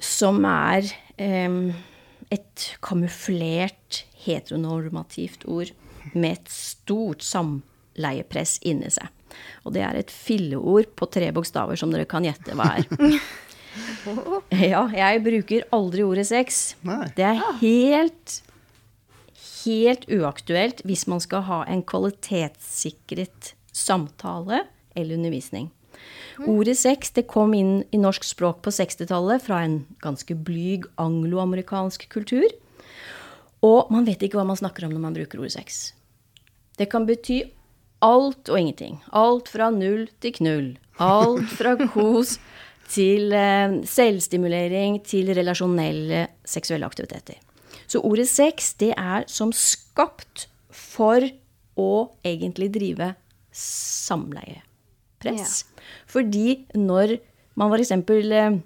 som 0.03 0.43
er 0.49 0.89
eh, 1.21 1.59
et 2.33 2.69
kamuflert 2.85 4.05
heteronormativt 4.27 5.47
ord 5.49 5.73
med 6.15 6.37
et 6.37 6.53
stort 6.53 7.25
samleiepress 7.27 8.59
inni 8.67 8.91
seg. 8.93 9.11
Og 9.67 9.75
det 9.77 9.83
er 9.85 9.99
et 9.99 10.13
filleord 10.13 10.93
på 10.97 11.09
tre 11.13 11.29
bokstaver 11.35 11.79
som 11.79 11.93
dere 11.93 12.09
kan 12.09 12.25
gjette 12.27 12.57
hva 12.57 12.77
er. 12.79 12.87
Ja, 14.57 14.87
jeg 14.89 15.21
bruker 15.21 15.67
aldri 15.77 16.01
ordet 16.01 16.23
sex. 16.31 16.79
Det 17.13 17.27
er 17.27 17.43
helt 17.61 18.39
helt 19.67 20.07
uaktuelt 20.13 20.83
hvis 20.87 21.07
man 21.11 21.23
skal 21.23 21.45
ha 21.49 21.61
en 21.71 21.83
kvalitetssikret 21.87 23.55
samtale 23.75 24.63
eller 24.97 25.19
undervisning. 25.19 25.71
Ordet 26.45 26.77
sex 26.79 27.15
det 27.17 27.27
kom 27.31 27.55
inn 27.57 27.81
i 27.95 28.01
norsk 28.01 28.25
språk 28.27 28.61
på 28.65 28.73
60-tallet 28.75 29.45
fra 29.47 29.63
en 29.65 29.79
ganske 30.05 30.37
blyg 30.37 30.85
angloamerikansk 31.01 32.09
kultur. 32.13 32.47
Og 33.65 33.93
man 33.93 34.05
vet 34.07 34.23
ikke 34.23 34.39
hva 34.39 34.47
man 34.49 34.59
snakker 34.59 34.87
om 34.87 34.93
når 34.93 35.05
man 35.07 35.17
bruker 35.17 35.41
ordet 35.41 35.57
sex. 35.57 35.81
Det 36.77 36.91
kan 36.93 37.07
bety 37.09 37.41
alt 38.05 38.51
og 38.53 38.61
ingenting. 38.61 39.01
Alt 39.17 39.49
fra 39.49 39.71
null 39.73 40.07
til 40.21 40.37
knull. 40.37 40.69
Alt 41.01 41.49
fra 41.57 41.75
kos 41.95 42.37
til 42.93 43.33
eh, 43.35 43.81
selvstimulering 43.89 45.01
til 45.07 45.33
relasjonelle 45.35 46.27
seksuelle 46.47 46.87
aktiviteter. 46.87 47.41
Så 47.87 48.03
ordet 48.05 48.29
sex, 48.29 48.75
det 48.79 48.93
er 48.99 49.27
som 49.31 49.53
skapt 49.55 50.49
for 50.75 51.25
å 51.77 51.93
egentlig 52.27 52.71
drive 52.75 53.13
samleiepress. 55.23 55.65
Ja. 55.65 55.83
Fordi 56.07 56.67
når 56.75 57.19
man 57.57 57.73
f.eks. 57.73 57.91
Eh, 57.91 58.59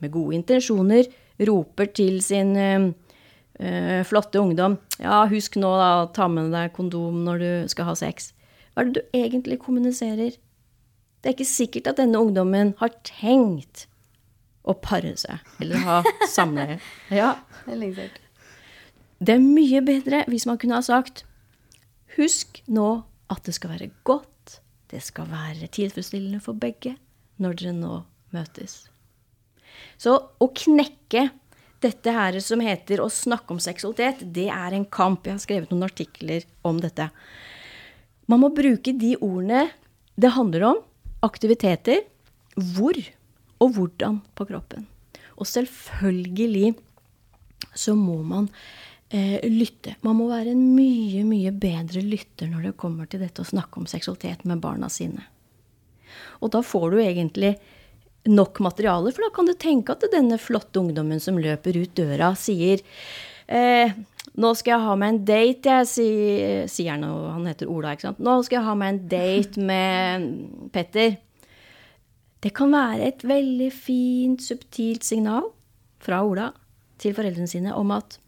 med 0.00 0.12
gode 0.12 0.34
intensjoner 0.34 1.04
roper 1.48 1.86
til 1.92 2.22
sin 2.22 2.56
eh, 2.56 4.04
flotte 4.04 4.38
ungdom 4.38 4.78
Ja, 5.00 5.26
husk 5.26 5.56
nå 5.56 5.68
da, 5.76 6.06
ta 6.14 6.28
med 6.28 6.52
deg 6.52 6.72
kondom 6.72 7.24
når 7.24 7.38
du 7.38 7.68
skal 7.68 7.84
ha 7.90 7.94
sex. 7.94 8.32
Hva 8.74 8.82
er 8.82 8.90
det 8.92 8.94
du 9.02 9.18
egentlig 9.18 9.58
kommuniserer? 9.58 10.32
Det 11.18 11.26
er 11.26 11.34
ikke 11.34 11.44
sikkert 11.50 11.88
at 11.88 11.98
denne 11.98 12.18
ungdommen 12.18 12.74
har 12.78 12.90
tenkt 13.02 13.88
å 14.62 14.74
pare 14.74 15.16
seg 15.16 15.38
eller 15.60 15.82
ha 15.82 16.02
samleie. 16.30 16.78
Ja. 17.10 17.34
Det 19.18 19.34
er 19.34 19.42
mye 19.42 19.82
bedre 19.82 20.22
hvis 20.30 20.46
man 20.46 20.58
kunne 20.58 20.78
ha 20.78 20.84
sagt 20.84 21.24
Husk 22.14 22.62
nå 22.66 23.02
at 23.30 23.44
det 23.46 23.54
skal 23.54 23.74
være 23.74 23.90
godt, 24.06 24.30
det 24.92 25.02
skal 25.04 25.28
være 25.30 25.68
tilfredsstillende 25.74 26.40
for 26.44 26.58
begge 26.58 26.94
når 27.42 27.58
dere 27.60 27.74
nå 27.76 27.98
møtes. 28.34 28.86
Så 30.00 30.14
å 30.16 30.48
knekke 30.54 31.28
dette 31.82 32.14
her 32.14 32.38
som 32.42 32.62
heter 32.64 33.02
å 33.02 33.10
snakke 33.12 33.54
om 33.54 33.60
seksualitet, 33.62 34.24
det 34.34 34.48
er 34.50 34.74
en 34.74 34.86
kamp. 34.90 35.26
Jeg 35.26 35.36
har 35.36 35.44
skrevet 35.44 35.70
noen 35.72 35.86
artikler 35.86 36.46
om 36.66 36.80
dette. 36.82 37.10
Man 38.28 38.42
må 38.42 38.50
bruke 38.54 38.92
de 38.98 39.14
ordene 39.20 39.68
det 40.18 40.34
handler 40.34 40.64
om, 40.72 40.80
aktiviteter, 41.22 42.02
hvor 42.74 42.98
og 43.62 43.74
hvordan 43.76 44.18
på 44.38 44.46
kroppen. 44.48 44.86
Og 45.38 45.46
selvfølgelig 45.46 46.74
så 47.78 47.94
må 47.98 48.18
man 48.26 48.48
eh, 49.10 49.40
lytte. 49.50 49.96
Man 50.06 50.18
må 50.20 50.28
være 50.30 50.52
en 50.54 50.62
mye, 50.76 51.24
mye 51.28 51.52
bedre 51.54 52.02
lytter 52.04 52.50
når 52.50 52.68
det 52.68 52.76
kommer 52.80 53.08
til 53.10 53.22
dette 53.24 53.42
å 53.42 53.48
snakke 53.48 53.80
om 53.80 53.88
seksualitet 53.90 54.44
med 54.48 54.62
barna 54.64 54.90
sine. 54.92 55.24
Og 56.42 56.52
da 56.54 56.62
får 56.64 56.92
du 56.92 57.00
egentlig 57.02 57.56
nok 58.28 58.60
materiale, 58.64 59.12
for 59.14 59.24
da 59.24 59.32
kan 59.34 59.48
du 59.48 59.54
tenke 59.56 59.94
at 59.94 60.04
denne 60.12 60.38
flotte 60.42 60.80
ungdommen 60.80 61.20
som 61.22 61.38
løper 61.40 61.78
ut 61.78 61.94
døra, 61.96 62.32
sier 62.36 62.82
eh, 63.46 63.94
nå 64.38 64.50
skal 64.54 64.74
jeg 64.74 64.86
ha 64.86 64.96
meg 64.98 65.14
en 65.14 65.22
date, 65.26 65.76
jeg 65.80 65.88
sier, 65.90 66.66
sier 66.70 66.92
han, 66.94 67.06
og 67.08 67.30
han 67.32 67.48
heter 67.48 67.70
Ola, 67.72 67.94
ikke 67.94 68.10
sant. 68.10 68.20
Nå 68.22 68.36
skal 68.46 68.60
jeg 68.60 68.68
ha 68.68 68.74
meg 68.78 68.92
en 68.92 69.00
date 69.10 69.64
med 69.70 70.28
Petter. 70.74 71.16
Det 72.38 72.52
kan 72.54 72.70
være 72.70 73.08
et 73.08 73.24
veldig 73.26 73.70
fint, 73.74 74.44
subtilt 74.44 75.06
signal 75.06 75.48
fra 76.04 76.20
Ola 76.26 76.52
til 77.02 77.16
foreldrene 77.16 77.50
sine 77.50 77.74
om 77.74 77.90
at 77.96 78.20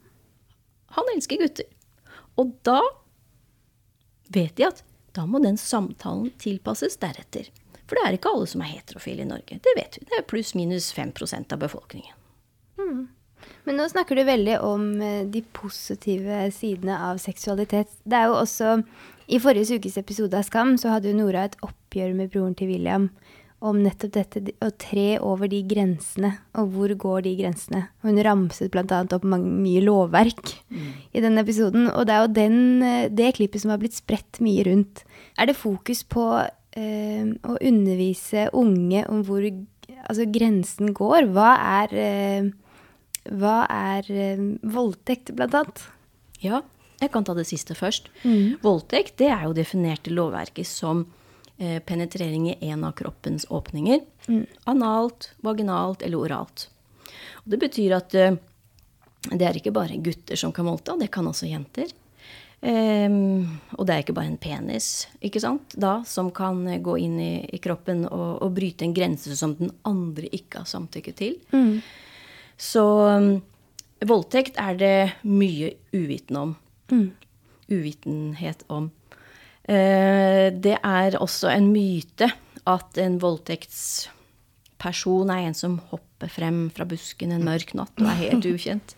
han 0.97 1.13
elsker 1.15 1.41
gutter. 1.41 1.67
Og 2.39 2.53
da 2.67 2.79
vet 4.31 4.55
de 4.57 4.67
at 4.69 4.83
da 5.15 5.25
må 5.27 5.41
den 5.43 5.57
samtalen 5.59 6.31
tilpasses 6.39 6.95
deretter. 7.01 7.49
For 7.83 7.99
det 7.99 8.03
er 8.07 8.15
ikke 8.15 8.31
alle 8.31 8.47
som 8.47 8.61
er 8.63 8.71
heterofile 8.71 9.25
i 9.25 9.27
Norge. 9.27 9.57
Det 9.59 9.73
vet 9.75 9.97
vi. 9.99 10.05
Det 10.07 10.21
er 10.21 10.27
pluss-minus 10.27 10.93
5% 10.95 11.51
av 11.51 11.59
befolkningen. 11.59 12.15
Mm. 12.79 13.09
Men 13.67 13.77
nå 13.77 13.87
snakker 13.91 14.15
du 14.15 14.23
veldig 14.25 14.59
om 14.63 14.85
eh, 15.03 15.25
de 15.27 15.41
positive 15.53 16.45
sidene 16.55 16.95
av 17.09 17.19
seksualitet. 17.21 17.91
Det 18.03 18.17
er 18.17 18.29
jo 18.31 18.39
også 18.39 18.77
I 19.31 19.39
forrige 19.43 19.77
ukes 19.81 19.99
episode 19.99 20.37
av 20.37 20.47
Skam 20.47 20.77
så 20.79 20.95
hadde 20.95 21.11
jo 21.11 21.19
Nora 21.19 21.45
et 21.49 21.59
oppgjør 21.65 22.15
med 22.15 22.31
broren 22.31 22.55
til 22.57 22.71
William 22.71 23.09
om 23.61 23.77
nettopp 23.83 24.13
dette 24.15 24.41
å 24.65 24.71
tre 24.81 25.19
over 25.21 25.49
de 25.51 25.59
grensene, 25.69 26.33
og 26.57 26.71
hvor 26.73 26.93
går 27.03 27.25
de 27.27 27.35
grensene. 27.39 27.83
Hun 28.05 28.17
ramset 28.25 28.71
bl.a. 28.73 29.03
opp 29.05 29.27
mange, 29.27 29.51
mye 29.61 29.83
lovverk 29.85 30.55
mm. 30.71 30.87
i 31.13 31.23
den 31.23 31.37
episoden, 31.41 31.89
og 31.91 32.07
det 32.09 32.15
er 32.15 32.23
jo 32.23 32.31
den, 32.39 32.57
eh, 32.85 33.09
det 33.13 33.35
klippet 33.37 33.63
som 33.63 33.73
har 33.73 33.81
blitt 33.81 33.97
spredt 33.97 34.41
mye 34.41 34.65
rundt. 34.65 35.03
Er 35.37 35.51
det 35.51 35.59
fokus 35.59 36.01
på 36.09 36.25
eh, 36.41 37.29
å 37.45 37.59
undervise 37.59 38.49
unge 38.57 39.05
om 39.11 39.21
hvor 39.27 39.45
altså, 39.45 40.25
grensen 40.25 40.95
går? 40.97 41.29
Hva 41.35 41.53
er 41.83 41.95
eh, 42.01 42.51
hva 43.29 43.63
er 43.69 44.07
eh, 44.09 44.45
voldtekt, 44.73 45.33
annet? 45.37 45.83
Ja, 46.41 46.63
jeg 47.01 47.11
kan 47.13 47.25
ta 47.25 47.35
det 47.37 47.47
siste 47.49 47.75
først. 47.77 48.09
Mm. 48.25 48.61
Voldtekt 48.63 49.19
det 49.21 49.29
er 49.33 49.45
jo 49.45 49.57
definert 49.57 50.07
i 50.09 50.15
lovverket 50.15 50.67
som 50.69 51.05
penetrering 51.85 52.49
i 52.51 52.57
en 52.71 52.83
av 52.87 52.95
kroppens 52.97 53.45
åpninger. 53.49 54.01
Mm. 54.27 54.45
Analt, 54.71 55.31
vaginalt 55.45 56.01
eller 56.01 56.25
oralt. 56.25 56.69
Og 57.43 57.53
det 57.53 57.59
betyr 57.61 57.97
at 57.97 58.15
eh, 58.17 58.37
det 59.29 59.45
er 59.45 59.57
ikke 59.57 59.73
bare 59.75 59.99
gutter 60.01 60.39
som 60.39 60.53
kan 60.53 60.65
voldta, 60.69 60.97
det 60.97 61.11
kan 61.13 61.27
også 61.29 61.49
jenter. 61.49 61.91
Um, 62.61 63.57
og 63.73 63.87
det 63.89 63.93
er 63.93 64.03
ikke 64.03 64.13
bare 64.13 64.29
en 64.29 64.37
penis 64.37 65.07
ikke 65.25 65.39
sant, 65.41 65.73
da, 65.81 66.03
som 66.05 66.27
kan 66.29 66.59
gå 66.85 66.93
inn 67.01 67.15
i, 67.17 67.31
i 67.49 67.57
kroppen 67.57 68.03
og, 68.05 68.35
og, 68.35 68.51
bryte 68.53 68.85
en 68.85 68.93
grense 68.93 69.33
som 69.33 69.55
den 69.57 69.71
andre 69.89 70.29
ikke 70.29 70.61
har 70.61 70.69
samtykket 70.69 71.17
til. 71.17 71.39
Mm. 71.49 71.81
Så 72.61 72.83
um, 73.09 73.31
voldtekt 74.05 74.61
er 74.61 74.77
det 74.77 74.95
mye 75.25 75.73
uviten 75.89 76.37
om. 76.37 76.53
Mm. 76.93 77.07
Uvitenhet 77.73 78.61
om. 78.69 78.91
Uh, 79.69 80.49
det 80.57 80.77
er 80.77 81.17
også 81.21 81.49
en 81.53 81.69
myte 81.73 82.31
at 82.69 82.97
en 83.01 83.19
voldtektsperson 83.21 85.29
er 85.33 85.47
en 85.47 85.57
som 85.57 85.79
hopper 85.91 86.29
frem 86.33 86.69
fra 86.73 86.85
busken 86.89 87.31
en 87.35 87.45
mørk 87.45 87.73
natt 87.77 88.01
og 88.01 88.07
er 88.09 88.21
helt 88.25 88.45
ukjent. 88.49 88.95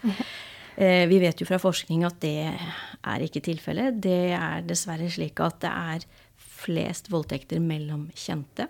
Uh, 0.80 1.04
vi 1.12 1.18
vet 1.24 1.40
jo 1.40 1.50
fra 1.50 1.60
forskning 1.62 2.06
at 2.08 2.18
det 2.24 2.52
er 2.52 3.26
ikke 3.26 3.44
tilfellet. 3.44 4.00
Det 4.04 4.34
er 4.38 4.68
dessverre 4.68 5.10
slik 5.12 5.40
at 5.44 5.56
det 5.64 5.72
er 5.72 6.00
flest 6.64 7.12
voldtekter 7.12 7.60
mellom 7.64 8.10
kjente. 8.16 8.66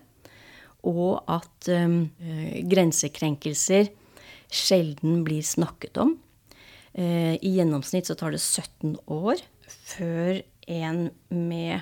Og 0.90 1.22
at 1.32 1.70
um, 1.72 2.10
grensekrenkelser 2.68 3.86
sjelden 4.54 5.24
blir 5.26 5.44
snakket 5.46 5.98
om. 6.02 6.18
Uh, 6.94 7.36
I 7.38 7.50
gjennomsnitt 7.58 8.08
så 8.10 8.16
tar 8.18 8.32
det 8.36 8.42
17 8.42 8.98
år 9.14 9.38
før 9.94 10.42
en 10.68 11.10
med 11.30 11.82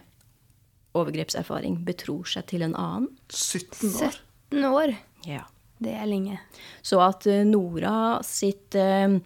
overgrepserfaring 0.98 1.80
betror 1.88 2.28
seg 2.28 2.48
til 2.52 2.66
en 2.66 2.76
annen. 2.76 3.10
17 3.32 3.96
år? 3.96 4.20
17 4.52 4.70
år. 4.72 4.96
Ja. 5.28 5.46
Det 5.82 5.94
er 5.98 6.06
lenge. 6.06 6.38
Så 6.86 7.00
at 7.02 7.26
uh, 7.26 7.42
Nora 7.48 8.22
sitt 8.26 8.76
øh, 8.78 9.18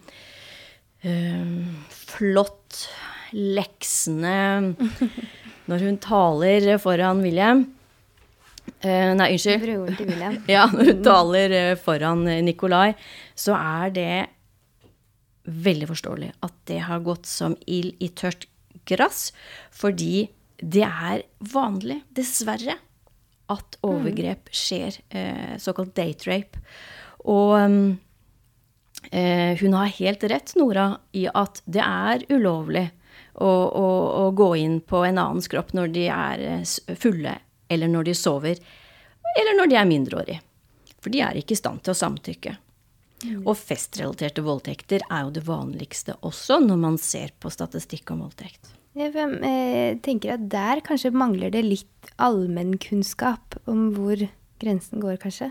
øh, 1.04 1.65
flott 1.91 2.86
leksende 3.36 4.76
når 5.70 5.84
hun 5.84 5.98
taler 6.00 6.78
foran 6.80 7.24
William 7.26 7.65
øh, 8.86 9.12
nei, 9.18 9.34
unnskyld. 9.34 9.65
Broren 9.65 10.00
til 10.00 10.08
William. 10.13 10.38
ja, 10.56 10.70
når 10.72 10.94
hun 10.94 11.04
taler 11.04 11.76
foran 11.82 12.24
Nikolai, 12.48 12.94
så 13.36 13.58
er 13.58 13.91
det 13.98 14.15
veldig 15.46 15.91
forståelig 15.91 16.32
at 16.46 16.56
det 16.70 16.80
har 16.88 17.04
gått 17.04 17.28
som 17.30 17.58
ild 17.68 18.00
i 18.00 18.13
tørt 18.15 18.48
gress. 18.88 19.30
Fordi 19.74 20.28
det 20.62 20.86
er 20.88 21.26
vanlig, 21.54 22.02
dessverre, 22.15 22.78
at 23.52 23.78
overgrep 23.86 24.50
skjer. 24.50 24.95
såkalt 25.62 25.93
date 25.95 26.26
rape. 26.26 26.62
Og 27.30 27.52
um, 27.62 27.98
hun 29.60 29.76
har 29.78 29.91
helt 30.00 30.24
rett, 30.24 30.56
Nora, 30.58 30.88
i 31.13 31.28
at 31.30 31.62
det 31.69 31.84
er 31.84 32.26
ulovlig 32.34 32.88
å, 33.36 33.45
å, 33.45 33.88
å 34.26 34.32
gå 34.32 34.50
inn 34.63 34.80
på 34.82 35.04
en 35.06 35.19
annens 35.21 35.50
kropp 35.52 35.76
når 35.78 35.93
de 35.93 36.08
er 36.10 36.45
fulle 36.98 37.36
eller 37.67 37.91
når 37.91 38.10
de 38.10 38.15
sover, 38.15 38.60
eller 39.39 39.58
når 39.58 39.71
de 39.71 39.80
er 39.80 39.89
mindreårige. 39.89 40.41
For 41.02 41.13
de 41.13 41.21
er 41.21 41.38
ikke 41.39 41.56
i 41.56 41.60
stand 41.60 41.84
til 41.86 41.93
å 41.93 42.00
samtykke. 42.00 42.56
Mm. 43.26 43.41
Og 43.45 43.56
festrelaterte 43.58 44.43
voldtekter 44.45 45.06
er 45.10 45.26
jo 45.26 45.36
det 45.38 45.45
vanligste 45.48 46.17
også 46.28 46.60
når 46.63 46.82
man 46.82 46.98
ser 47.02 47.34
på 47.39 47.52
statistikk 47.54 48.12
om 48.13 48.26
voldtekt. 48.26 48.75
Jeg 48.96 49.12
eh, 49.12 49.98
tenker 50.00 50.38
at 50.38 50.48
der 50.52 50.80
kanskje 50.86 51.12
mangler 51.12 51.52
det 51.52 51.66
litt 51.66 52.14
allmennkunnskap 52.22 53.58
om 53.68 53.90
hvor 53.96 54.22
grensen 54.62 55.04
går, 55.04 55.18
kanskje? 55.20 55.50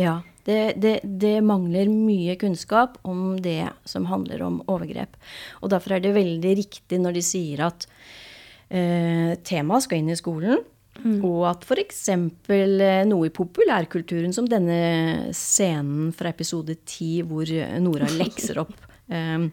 Ja, 0.00 0.22
det, 0.48 0.78
det, 0.80 0.94
det, 1.04 1.34
mangler 1.44 1.90
mye 1.92 2.38
kunnskap 2.40 2.96
om 3.04 3.36
det 3.44 3.68
som 3.88 4.08
handler 4.08 4.46
om 4.46 4.62
overgrep. 4.70 5.18
Og 5.60 5.74
derfor 5.74 5.96
er 5.96 6.04
det 6.04 6.16
veldig 6.16 6.54
riktig 6.62 7.02
når 7.02 7.18
de 7.18 7.26
sier 7.26 7.66
at 7.66 7.84
eh, 8.72 9.36
temaet 9.44 9.84
skal 9.84 10.00
inn 10.00 10.12
i 10.14 10.18
skolen. 10.18 10.64
Mm. 11.04 11.20
Og 11.28 11.44
at 11.50 11.68
f.eks. 11.68 12.02
Eh, 12.08 13.04
noe 13.10 13.28
i 13.28 13.34
populærkulturen, 13.34 14.32
som 14.32 14.48
denne 14.48 15.28
scenen 15.36 16.14
fra 16.16 16.32
episode 16.32 16.80
ti 16.88 17.18
hvor 17.20 17.52
Nora 17.84 18.08
lekser 18.16 18.64
opp 18.64 18.80
um, 19.12 19.50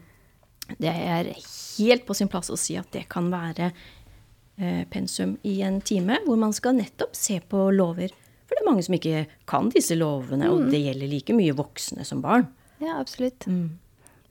Det 0.74 0.90
er 0.90 1.30
helt 1.78 2.06
på 2.06 2.16
sin 2.16 2.30
plass 2.32 2.50
å 2.50 2.58
si 2.58 2.76
at 2.78 2.90
det 2.94 3.06
kan 3.12 3.30
være 3.32 3.70
uh, 3.70 4.84
pensum 4.92 5.36
i 5.46 5.60
en 5.66 5.80
time, 5.80 6.18
hvor 6.26 6.38
man 6.40 6.54
skal 6.56 6.78
nettopp 6.78 7.16
se 7.16 7.38
på 7.40 7.68
lover. 7.74 8.14
For 8.46 8.54
det 8.54 8.62
er 8.62 8.68
mange 8.68 8.86
som 8.86 8.96
ikke 8.98 9.24
kan 9.48 9.70
disse 9.74 9.96
lovene, 9.98 10.46
mm. 10.46 10.54
og 10.54 10.70
det 10.72 10.82
gjelder 10.82 11.12
like 11.12 11.36
mye 11.36 11.56
voksne 11.58 12.06
som 12.06 12.22
barn. 12.24 12.48
Ja, 12.82 12.98
absolutt. 13.00 13.46
Mm. 13.50 13.78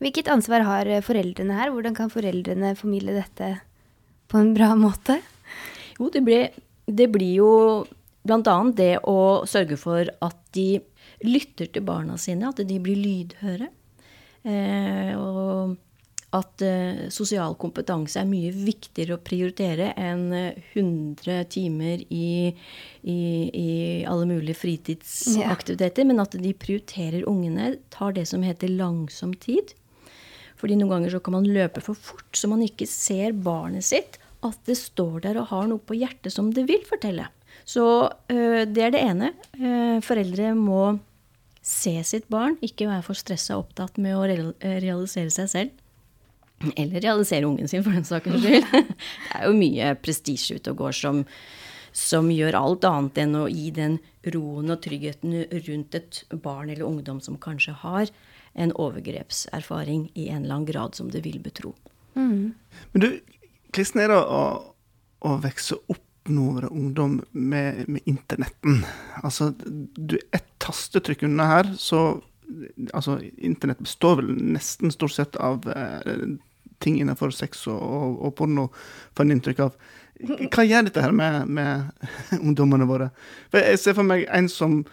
Hvilket 0.04 0.30
ansvar 0.32 0.66
har 0.68 0.90
foreldrene 1.06 1.56
her? 1.56 1.72
Hvordan 1.74 1.96
kan 1.98 2.12
foreldrene 2.12 2.76
formidle 2.80 3.16
dette 3.16 3.56
på 4.32 4.40
en 4.42 4.54
bra 4.56 4.74
måte? 4.80 5.22
Jo, 5.96 6.10
det 6.12 6.24
ble 6.26 6.40
det 6.86 7.08
blir 7.10 7.40
jo 7.40 7.52
bl.a. 8.26 8.58
det 8.74 9.00
å 9.10 9.46
sørge 9.50 9.78
for 9.80 10.10
at 10.26 10.38
de 10.58 10.80
lytter 11.26 11.70
til 11.74 11.86
barna 11.86 12.18
sine, 12.22 12.50
at 12.50 12.62
de 12.62 12.78
blir 12.82 13.00
lydhøre. 13.00 13.70
Eh, 14.46 15.12
og 15.18 15.76
at 16.36 16.64
uh, 16.66 17.06
sosial 17.14 17.56
kompetanse 17.60 18.20
er 18.20 18.28
mye 18.30 18.52
viktigere 18.54 19.16
å 19.16 19.24
prioritere 19.24 19.92
enn 20.00 20.28
100 20.34 21.32
eh, 21.32 21.46
timer 21.52 22.04
i, 22.14 22.52
i, 23.08 23.20
i 23.50 23.70
alle 24.10 24.28
mulige 24.30 24.60
fritidsaktiviteter. 24.60 26.04
Yeah. 26.04 26.12
Men 26.12 26.24
at 26.24 26.36
de 26.42 26.52
prioriterer 26.60 27.28
ungene, 27.30 27.76
tar 27.94 28.16
det 28.18 28.28
som 28.32 28.46
heter 28.46 28.74
langsom 28.74 29.34
tid. 29.40 29.74
Fordi 30.60 30.78
noen 30.80 30.94
ganger 30.94 31.16
så 31.16 31.24
kan 31.24 31.38
man 31.38 31.48
løpe 31.48 31.84
for 31.84 31.98
fort, 31.98 32.30
så 32.36 32.50
man 32.52 32.64
ikke 32.66 32.88
ser 32.90 33.36
barnet 33.36 33.88
sitt 33.88 34.20
at 34.46 34.60
det 34.68 34.78
står 34.78 35.24
der 35.26 35.40
og 35.42 35.50
har 35.50 35.68
noe 35.72 35.82
på 35.82 35.98
hjertet 35.98 36.34
som 36.34 36.52
det 36.54 36.68
vil 36.70 36.84
fortelle. 36.88 37.28
Så 37.66 37.86
uh, 38.06 38.62
det 38.68 38.84
er 38.84 38.94
det 38.94 39.02
ene. 39.02 39.32
Uh, 39.58 39.98
foreldre 40.06 40.54
må 40.58 40.98
se 41.66 41.96
sitt 42.06 42.28
barn, 42.30 42.60
ikke 42.62 42.86
være 42.86 43.04
for 43.08 43.18
stressa 43.18 43.58
opptatt 43.58 43.98
med 43.98 44.14
å 44.14 44.28
real 44.30 44.52
realisere 44.62 45.34
seg 45.34 45.50
selv. 45.50 45.85
Eller 46.82 47.02
realisere 47.02 47.48
ungen 47.48 47.68
sin, 47.72 47.84
for 47.86 47.96
den 47.96 48.08
saks 48.08 48.30
skyld. 48.32 48.66
Det 48.72 49.40
er 49.40 49.48
jo 49.48 49.56
mye 49.58 49.94
prestisje 50.02 50.60
ute 50.60 50.74
og 50.74 50.86
går 50.86 50.98
som, 50.98 51.24
som 51.96 52.30
gjør 52.34 52.58
alt 52.60 52.88
annet 52.90 53.24
enn 53.24 53.40
å 53.40 53.48
gi 53.52 53.70
den 53.76 54.00
roen 54.36 54.74
og 54.74 54.82
tryggheten 54.86 55.44
rundt 55.68 55.98
et 55.98 56.24
barn 56.32 56.72
eller 56.72 56.88
ungdom 56.88 57.22
som 57.22 57.38
kanskje 57.42 57.76
har 57.84 58.10
en 58.56 58.72
overgrepserfaring 58.80 60.10
i 60.16 60.30
en 60.30 60.46
eller 60.46 60.56
annen 60.56 60.70
grad 60.70 60.96
som 60.96 61.12
det 61.12 61.26
vil 61.26 61.42
betro. 61.44 61.74
Mm. 62.16 62.54
Men 62.94 63.04
du, 63.04 63.10
Kristen, 63.76 64.02
er 64.02 64.14
det 64.14 64.20
å, 64.20 64.44
å 65.28 65.36
vokse 65.44 65.78
opp 65.92 66.02
nå 66.32 66.46
med 66.56 66.70
ungdom 66.72 67.18
med, 67.32 67.84
med 67.92 68.08
internetten? 68.10 68.86
Altså, 69.22 69.52
du 69.60 70.16
er 70.18 70.40
ett 70.40 70.48
tastetrykk 70.64 71.28
unna 71.30 71.52
her, 71.52 71.76
så 71.80 72.22
Altså, 72.94 73.16
internett 73.42 73.80
består 73.82 74.20
vel 74.20 74.28
nesten 74.54 74.92
stort 74.94 75.16
sett 75.16 75.34
av 75.42 75.64
eh, 75.66 76.36
ting 76.84 77.00
innenfor 77.00 77.34
sex 77.36 77.66
og, 77.72 77.80
og, 77.80 78.18
og 78.28 78.36
porno, 78.40 78.70
får 79.16 79.28
en 79.28 79.36
inntrykk 79.36 79.64
av. 79.68 79.78
Hva 80.24 80.64
gjør 80.64 80.88
dette 80.88 81.04
her 81.04 81.16
med, 81.16 81.48
med 81.52 82.10
ungdommene 82.46 82.88
våre? 82.88 83.10
For 83.52 83.60
Jeg 83.60 83.82
ser 83.82 83.98
for 83.98 84.08
meg 84.08 84.26
en, 84.32 84.50
som, 84.52 84.84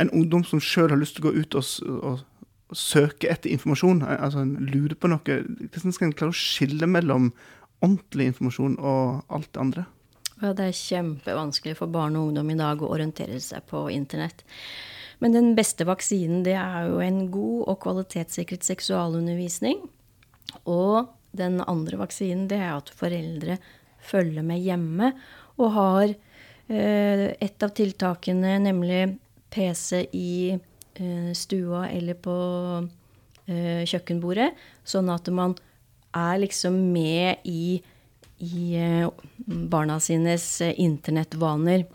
en 0.00 0.12
ungdom 0.12 0.44
som 0.48 0.62
sjøl 0.62 0.92
har 0.92 1.00
lyst 1.00 1.18
til 1.18 1.26
å 1.26 1.30
gå 1.30 1.42
ut 1.42 1.58
og, 1.60 1.72
og, 2.00 2.28
søke 2.72 3.28
etter 3.28 3.52
informasjon. 3.52 3.98
altså 4.00 4.46
en 4.46 4.54
lurer 4.64 4.96
på 4.96 5.10
noe. 5.12 5.34
Hvordan 5.68 5.92
skal 5.92 6.06
en 6.08 6.14
klare 6.16 6.32
å 6.32 6.38
skille 6.38 6.86
mellom 6.88 7.26
ordentlig 7.84 8.30
informasjon 8.30 8.78
og 8.80 9.26
alt 9.28 9.50
det 9.52 9.60
andre? 9.60 9.84
Ja, 10.42 10.54
det 10.56 10.70
er 10.70 10.78
kjempevanskelig 10.78 11.76
for 11.78 11.92
barn 11.92 12.16
og 12.16 12.30
ungdom 12.30 12.48
i 12.50 12.56
dag 12.58 12.80
å 12.80 12.88
orientere 12.94 13.36
seg 13.44 13.66
på 13.68 13.84
internett. 13.92 14.40
Men 15.22 15.36
den 15.36 15.52
beste 15.54 15.84
vaksinen 15.86 16.40
det 16.46 16.56
er 16.58 16.88
jo 16.88 17.02
en 17.04 17.26
god 17.30 17.68
og 17.70 17.76
kvalitetssikret 17.84 18.64
seksualundervisning. 18.66 19.84
Og 20.64 21.12
den 21.36 21.60
andre 21.64 21.98
vaksinen 22.00 22.48
det 22.50 22.60
er 22.60 22.76
at 22.76 22.92
foreldre 22.96 23.58
følger 24.02 24.44
med 24.44 24.62
hjemme 24.62 25.12
og 25.60 25.70
har 25.76 26.04
eh, 26.12 27.26
et 27.32 27.64
av 27.64 27.72
tiltakene, 27.76 28.56
nemlig 28.64 29.16
PC 29.52 30.06
i 30.16 30.52
eh, 30.52 31.30
stua 31.36 31.86
eller 31.90 32.18
på 32.20 32.36
eh, 33.46 33.82
kjøkkenbordet, 33.88 34.50
sånn 34.84 35.10
at 35.12 35.28
man 35.34 35.56
er 36.12 36.42
liksom 36.42 36.76
med 36.92 37.44
i, 37.48 37.80
i 38.44 38.66
barna 39.46 39.96
sines 40.02 40.46
internettvaner. 40.60 41.86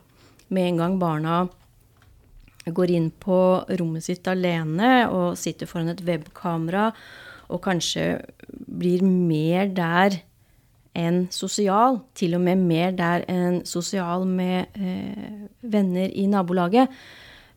Med 0.48 0.72
en 0.72 0.82
gang 0.82 0.98
barna 1.02 1.42
går 2.66 2.92
inn 2.92 3.12
på 3.12 3.40
rommet 3.80 4.04
sitt 4.04 4.28
alene 4.28 5.08
og 5.12 5.38
sitter 5.40 5.70
foran 5.70 5.94
et 5.94 6.04
webkamera 6.08 6.90
og 7.48 7.62
kanskje 7.64 8.18
blir 8.48 9.04
mer 9.06 9.70
der 9.76 10.20
enn 10.98 11.28
sosial, 11.34 12.02
til 12.18 12.36
og 12.38 12.44
med 12.44 12.64
mer 12.66 12.94
der 12.98 13.26
enn 13.30 13.62
sosial 13.70 14.26
med 14.26 14.74
eh, 14.80 15.46
venner 15.62 16.10
i 16.10 16.26
nabolaget, 16.30 16.90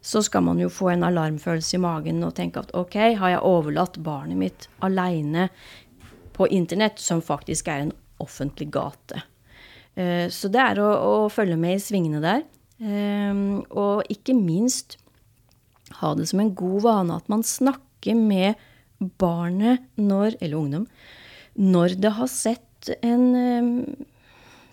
så 0.01 0.23
skal 0.25 0.45
man 0.45 0.61
jo 0.61 0.71
få 0.73 0.93
en 0.93 1.05
alarmfølelse 1.05 1.77
i 1.77 1.81
magen 1.83 2.23
og 2.25 2.35
tenke 2.37 2.63
at 2.63 2.73
ok, 2.77 2.97
har 3.21 3.35
jeg 3.35 3.43
overlatt 3.45 3.99
barnet 4.05 4.41
mitt 4.41 4.69
aleine 4.85 5.49
på 6.37 6.49
internett, 6.49 7.01
som 7.01 7.21
faktisk 7.25 7.69
er 7.69 7.85
en 7.85 7.93
offentlig 8.21 8.71
gate. 8.73 9.23
Eh, 9.97 10.29
så 10.33 10.49
det 10.53 10.63
er 10.63 10.81
å, 10.81 10.89
å, 10.89 11.29
følge 11.33 11.59
med 11.61 11.77
i 11.77 11.85
svingene 11.85 12.23
der. 12.25 12.47
Eh, 12.81 13.45
og 13.77 14.09
ikke 14.13 14.37
minst 14.37 14.99
ha 16.01 16.15
det 16.17 16.29
som 16.31 16.41
en 16.41 16.55
god 16.57 16.85
vane 16.87 17.17
at 17.17 17.29
man 17.33 17.45
snakker 17.45 18.17
med 18.17 18.61
barnet 19.01 19.87
når, 19.97 20.37
eller 20.41 20.57
ungdom, 20.61 20.87
når 21.57 21.97
det 22.01 22.15
har 22.17 22.31
sett 22.31 22.91
en 23.03 23.87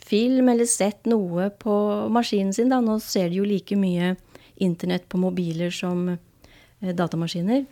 film 0.08 0.50
eller 0.50 0.68
sett 0.70 1.08
noe 1.10 1.50
på 1.60 1.74
maskinen 2.14 2.54
sin. 2.56 2.72
Da. 2.72 2.80
Nå 2.84 3.00
ser 3.04 3.32
de 3.32 3.42
jo 3.42 3.48
like 3.48 3.76
mye 3.80 4.16
internett 4.64 5.08
på 5.10 5.20
mobiler 5.22 5.74
som 5.74 6.08
uh, 6.14 6.94
datamaskiner. 6.94 7.66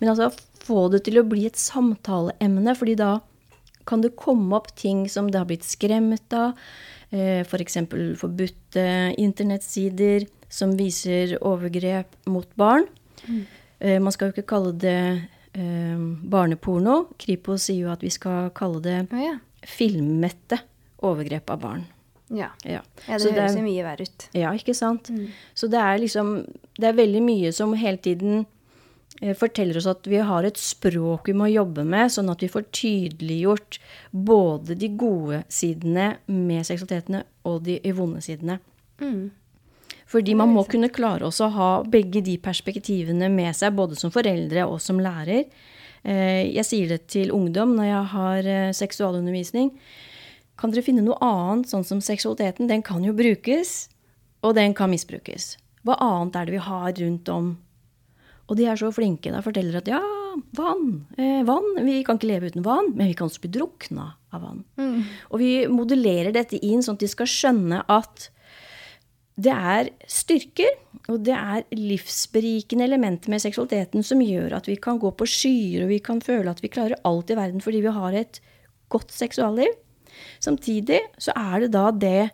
Men 0.00 0.12
altså 0.12 0.30
få 0.62 0.86
det 0.92 1.04
til 1.06 1.20
å 1.20 1.26
bli 1.28 1.44
et 1.48 1.58
samtaleemne, 1.58 2.74
fordi 2.78 2.96
da 2.98 3.12
kan 3.88 4.02
det 4.02 4.14
komme 4.18 4.54
opp 4.56 4.70
ting 4.78 5.04
som 5.10 5.28
det 5.30 5.40
har 5.40 5.48
blitt 5.48 5.66
skremt 5.66 6.34
av. 6.36 6.58
F.eks. 7.12 7.74
For 7.90 8.14
forbudte 8.22 8.84
internettsider 9.20 10.24
som 10.52 10.72
viser 10.78 11.34
overgrep 11.44 12.14
mot 12.30 12.48
barn. 12.56 12.86
Mm. 13.26 13.42
Man 14.00 14.14
skal 14.14 14.30
jo 14.30 14.36
ikke 14.36 14.48
kalle 14.54 14.72
det 14.78 14.94
eh, 14.94 15.20
barneporno. 15.52 17.10
Kripos 17.20 17.66
sier 17.68 17.86
jo 17.86 17.90
at 17.92 18.04
vi 18.04 18.12
skal 18.12 18.52
kalle 18.56 18.80
det 18.84 19.00
oh, 19.12 19.20
ja. 19.20 19.34
filmmette 19.68 20.62
overgrep 21.04 21.50
av 21.52 21.60
barn. 21.60 21.82
Ja. 22.32 22.48
ja. 22.64 22.80
ja 23.06 23.18
det 23.20 23.34
høres 23.34 23.58
jo 23.58 23.64
mye 23.66 23.84
verre 23.84 24.06
ut. 24.08 24.26
Ja, 24.36 24.54
ikke 24.56 24.74
sant. 24.76 25.10
Mm. 25.12 25.28
Så 25.54 25.68
det 25.68 25.80
er 25.80 26.00
liksom 26.00 26.34
Det 26.78 26.88
er 26.88 26.96
veldig 26.96 27.22
mye 27.24 27.52
som 27.52 27.74
hele 27.76 28.00
tiden 28.00 28.46
eh, 29.20 29.34
forteller 29.36 29.76
oss 29.76 29.90
at 29.90 30.08
vi 30.08 30.22
har 30.24 30.48
et 30.48 30.58
språk 30.60 31.28
vi 31.28 31.36
må 31.36 31.50
jobbe 31.52 31.84
med, 31.84 32.12
sånn 32.14 32.32
at 32.32 32.42
vi 32.42 32.50
får 32.52 32.70
tydeliggjort 32.72 33.78
både 34.10 34.78
de 34.80 34.88
gode 34.96 35.42
sidene 35.52 36.14
med 36.32 36.64
seksualitetene 36.68 37.24
og 37.48 37.62
de 37.68 37.78
vonde 37.92 38.24
sidene. 38.24 38.58
Mm. 39.02 39.28
Fordi 40.10 40.34
man 40.38 40.52
må 40.52 40.64
kunne 40.68 40.90
klare 40.92 41.26
også 41.28 41.46
å 41.46 41.54
ha 41.56 41.70
begge 41.88 42.22
de 42.24 42.36
perspektivene 42.42 43.30
med 43.32 43.54
seg, 43.56 43.74
både 43.76 43.98
som 43.98 44.12
foreldre 44.14 44.66
og 44.68 44.80
som 44.82 45.00
lærer. 45.02 45.46
Eh, 46.02 46.50
jeg 46.50 46.66
sier 46.66 46.90
det 46.90 47.04
til 47.12 47.32
ungdom 47.34 47.76
når 47.78 47.88
jeg 47.88 48.06
har 48.14 48.50
eh, 48.50 48.76
seksualundervisning. 48.76 49.70
Kan 50.58 50.72
dere 50.74 50.84
finne 50.84 51.04
noe 51.04 51.18
annet, 51.24 51.70
sånn 51.70 51.86
som 51.86 52.02
seksualiteten? 52.04 52.68
Den 52.70 52.84
kan 52.86 53.04
jo 53.06 53.14
brukes, 53.16 53.88
og 54.42 54.56
den 54.58 54.74
kan 54.78 54.92
misbrukes. 54.92 55.56
Hva 55.86 55.96
annet 56.02 56.38
er 56.38 56.48
det 56.48 56.56
vi 56.56 56.66
har 56.66 56.90
rundt 56.98 57.30
om? 57.32 57.54
Og 58.50 58.58
de 58.58 58.66
er 58.68 58.78
så 58.78 58.90
flinke. 58.94 59.32
Da 59.32 59.40
forteller 59.42 59.80
at 59.80 59.88
ja, 59.90 60.02
vann. 60.58 61.06
Eh, 61.16 61.40
vann. 61.46 61.72
Vi 61.86 62.02
kan 62.06 62.18
ikke 62.18 62.30
leve 62.30 62.52
uten 62.52 62.66
vann, 62.66 62.92
men 62.96 63.08
vi 63.08 63.16
kan 63.18 63.30
også 63.30 63.42
bli 63.44 63.52
drukna 63.54 64.10
av 64.34 64.44
vann. 64.44 64.62
Mm. 64.78 65.00
Og 65.30 65.42
vi 65.42 65.52
modellerer 65.70 66.34
dette 66.34 66.60
inn 66.60 66.82
sånn 66.84 66.98
at 66.98 67.04
de 67.04 67.10
skal 67.10 67.30
skjønne 67.30 67.82
at 67.90 68.28
det 69.40 69.52
er 69.52 69.88
styrker, 70.10 70.74
og 71.08 71.22
det 71.24 71.34
er 71.34 71.64
livsberikende 71.72 72.84
elementer 72.84 73.32
med 73.32 73.40
seksualiteten 73.40 74.04
som 74.04 74.20
gjør 74.20 74.58
at 74.58 74.68
vi 74.68 74.76
kan 74.76 75.00
gå 75.00 75.10
på 75.16 75.28
skyer, 75.28 75.86
og 75.86 75.92
vi 75.92 76.02
kan 76.04 76.20
føle 76.20 76.52
at 76.52 76.60
vi 76.62 76.70
klarer 76.72 77.00
alt 77.08 77.32
i 77.32 77.38
verden 77.38 77.64
fordi 77.64 77.80
vi 77.84 77.94
har 77.96 78.18
et 78.18 78.42
godt 78.92 79.12
seksualliv. 79.14 79.72
Samtidig 80.40 81.00
så 81.18 81.32
er 81.36 81.64
det 81.64 81.72
da 81.72 81.88
det 81.96 82.30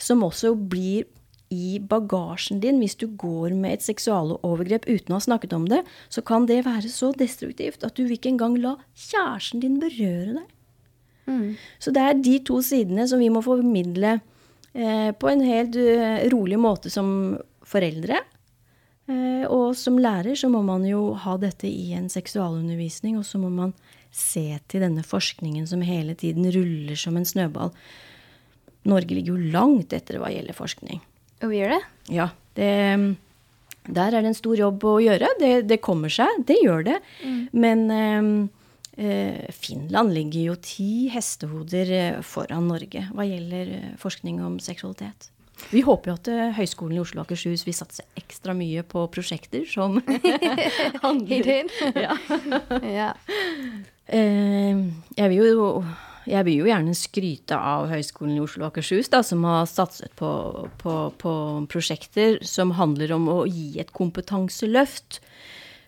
som 0.00 0.24
også 0.24 0.54
blir 0.56 1.04
i 1.52 1.78
bagasjen 1.78 2.58
din 2.62 2.80
hvis 2.80 2.96
du 2.98 3.06
går 3.20 3.52
med 3.54 3.76
et 3.76 3.84
seksualovergrep 3.84 4.88
uten 4.88 5.12
å 5.12 5.20
ha 5.20 5.26
snakket 5.26 5.54
om 5.54 5.68
det, 5.70 5.82
så 6.08 6.24
kan 6.24 6.48
det 6.48 6.64
være 6.66 6.90
så 6.90 7.12
destruktivt 7.14 7.84
at 7.84 7.94
du 7.94 8.06
vil 8.06 8.16
ikke 8.16 8.32
engang 8.32 8.56
la 8.58 8.78
kjæresten 8.96 9.62
din 9.62 9.78
berøre 9.82 10.40
deg. 10.40 10.46
Mm. 11.28 11.50
Så 11.80 11.92
det 11.94 12.02
er 12.02 12.20
de 12.20 12.38
to 12.48 12.58
sidene 12.64 13.06
som 13.08 13.20
vi 13.22 13.30
må 13.32 13.44
formidle 13.44 14.18
på 14.74 15.30
en 15.30 15.42
helt 15.46 15.76
eh, 15.78 16.24
rolig 16.32 16.58
måte 16.58 16.90
som 16.90 17.36
foreldre. 17.64 18.20
Eh, 19.06 19.44
og 19.46 19.74
som 19.78 20.00
lærer 20.00 20.34
så 20.38 20.50
må 20.50 20.64
man 20.66 20.86
jo 20.88 21.12
ha 21.24 21.36
dette 21.40 21.68
i 21.68 21.92
en 21.96 22.08
seksualundervisning, 22.12 23.18
og 23.20 23.26
så 23.28 23.40
må 23.42 23.52
man 23.52 23.74
se 24.14 24.46
til 24.70 24.84
denne 24.84 25.04
forskningen 25.06 25.66
som 25.70 25.82
hele 25.84 26.14
tiden 26.18 26.46
ruller 26.54 26.98
som 26.98 27.18
en 27.18 27.28
snøball. 27.28 27.74
Norge 28.88 29.16
ligger 29.16 29.34
jo 29.34 29.52
langt 29.54 29.94
etter 29.96 30.20
hva 30.20 30.30
gjelder 30.32 30.56
forskning. 30.56 31.00
Og 31.42 31.50
vi 31.50 31.62
gjør 31.62 31.76
det? 31.76 31.80
Ja. 32.14 32.28
Det, 32.54 32.68
der 33.84 34.14
er 34.14 34.22
det 34.22 34.30
en 34.30 34.38
stor 34.38 34.58
jobb 34.58 34.84
å 34.86 34.98
gjøre. 35.02 35.32
Det, 35.40 35.54
det 35.70 35.82
kommer 35.84 36.12
seg, 36.12 36.44
det 36.46 36.60
gjør 36.62 36.84
det. 36.90 36.98
Mm. 37.24 37.40
Men 37.64 37.86
Eh, 37.90 38.54
Finland 39.50 40.14
ligger 40.14 40.50
jo 40.52 40.56
ti 40.62 41.08
hestehoder 41.10 41.92
eh, 41.94 42.18
foran 42.22 42.68
Norge 42.70 43.06
hva 43.10 43.26
gjelder 43.26 43.72
eh, 43.78 43.88
forskning 43.98 44.38
om 44.44 44.60
seksualitet. 44.62 45.30
Vi 45.70 45.84
håper 45.86 46.10
jo 46.10 46.14
at 46.18 46.28
Høgskolen 46.56 46.96
i 46.96 47.00
Oslo 47.02 47.22
og 47.22 47.28
Akershus 47.28 47.62
vil 47.66 47.76
satse 47.76 48.02
ekstra 48.18 48.56
mye 48.58 48.82
på 48.86 49.04
prosjekter 49.14 49.62
som 49.70 50.00
handler 51.04 51.68
ja. 52.04 52.16
ja. 52.98 53.12
Jeg 54.10 55.30
vil 55.30 55.38
jo 55.38 55.68
jeg 56.24 56.46
vil 56.46 56.62
jo 56.62 56.68
gjerne 56.68 56.94
skryte 56.96 57.56
av 57.56 57.90
Høgskolen 57.90 58.38
i 58.38 58.42
Oslo 58.42 58.64
og 58.64 58.70
Akershus, 58.72 59.10
da, 59.12 59.20
som 59.26 59.44
har 59.44 59.66
satset 59.68 60.12
på, 60.16 60.30
på, 60.80 60.94
på, 61.20 61.32
prosjekter 61.70 62.38
som 62.48 62.72
handler 62.78 63.12
om 63.16 63.28
å 63.28 63.38
gi 63.44 63.74
et 63.82 63.92
kompetanseløft 63.92 65.20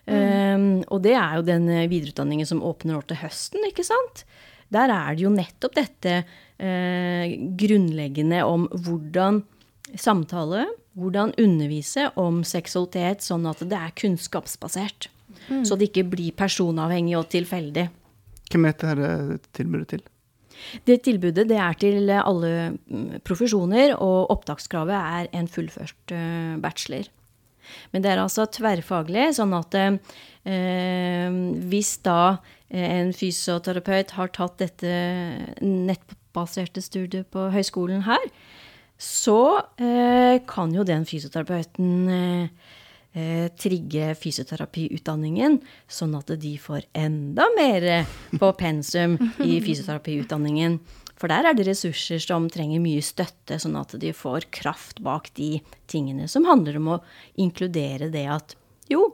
Um, 0.07 0.67
og 0.87 1.01
det 1.03 1.17
er 1.19 1.35
jo 1.35 1.43
den 1.43 1.65
eh, 1.67 1.87
videreutdanningen 1.91 2.47
som 2.47 2.63
åpner 2.63 2.95
nå 2.95 3.01
til 3.09 3.19
høsten, 3.19 3.65
ikke 3.67 3.83
sant? 3.83 4.23
Der 4.71 4.91
er 4.91 5.15
det 5.15 5.25
jo 5.25 5.31
nettopp 5.33 5.75
dette 5.75 6.13
uh, 6.23 7.23
grunnleggende 7.59 8.39
om 8.47 8.69
hvordan 8.71 9.41
samtale, 9.99 10.65
hvordan 10.97 11.33
undervise 11.39 12.07
om 12.19 12.39
seksualitet 12.47 13.23
sånn 13.23 13.47
at 13.47 13.61
det 13.67 13.79
er 13.79 13.95
kunnskapsbasert. 13.99 15.09
Så 15.67 15.77
det 15.77 15.91
ikke 15.91 16.07
blir 16.11 16.35
personavhengig 16.35 17.13
og 17.19 17.27
tilfeldig. 17.31 17.85
Hvem 18.51 18.65
er 18.67 18.73
dette 18.73 19.09
eh, 19.11 19.35
tilbudet 19.55 19.89
til? 19.91 20.01
Det 20.87 20.97
tilbudet 21.05 21.45
det 21.47 21.59
er 21.61 21.77
til 21.79 22.09
alle 22.15 22.51
mm, 22.73 23.21
profesjoner, 23.27 23.93
og 24.01 24.31
opptakskravet 24.33 24.97
er 24.97 25.29
en 25.37 25.51
fullført 25.51 26.15
bachelor. 26.63 27.07
Men 27.93 28.03
det 28.03 28.13
er 28.13 28.21
altså 28.23 28.47
tverrfaglig, 28.51 29.29
sånn 29.37 29.55
at 29.57 29.77
eh, 29.77 31.39
hvis 31.71 31.93
da 32.05 32.19
eh, 32.69 32.87
en 32.99 33.13
fysioterapeut 33.15 34.15
har 34.17 34.33
tatt 34.35 34.59
dette 34.63 34.93
nettbaserte 35.63 36.83
studiet 36.85 37.29
på 37.33 37.49
høyskolen 37.53 38.05
her, 38.07 38.29
så 38.97 39.61
eh, 39.77 40.41
kan 40.49 40.73
jo 40.73 40.85
den 40.87 41.05
fysioterapeuten 41.05 41.89
eh, 42.09 42.69
eh, 43.13 43.47
trigge 43.53 44.13
fysioterapiutdanningen, 44.17 45.59
sånn 45.85 46.15
at 46.17 46.33
de 46.41 46.55
får 46.61 46.87
enda 46.97 47.45
mer 47.57 48.07
på 48.41 48.51
pensum 48.57 49.19
i 49.45 49.59
fysioterapiutdanningen. 49.61 50.79
For 51.17 51.31
der 51.31 51.49
er 51.49 51.57
det 51.57 51.65
ressurser 51.65 52.21
som 52.21 52.45
trenger 52.53 52.81
mye 52.83 53.01
støtte, 53.01 53.57
sånn 53.61 53.77
at 53.79 53.95
de 53.97 54.13
får 54.13 54.49
kraft 54.53 55.01
bak 55.05 55.31
de 55.37 55.57
tingene 55.89 56.27
som 56.29 56.45
handler 56.45 56.77
om 56.77 56.91
å 56.93 57.01
inkludere 57.41 58.11
det 58.13 58.25
at 58.29 58.57
jo, 58.91 59.09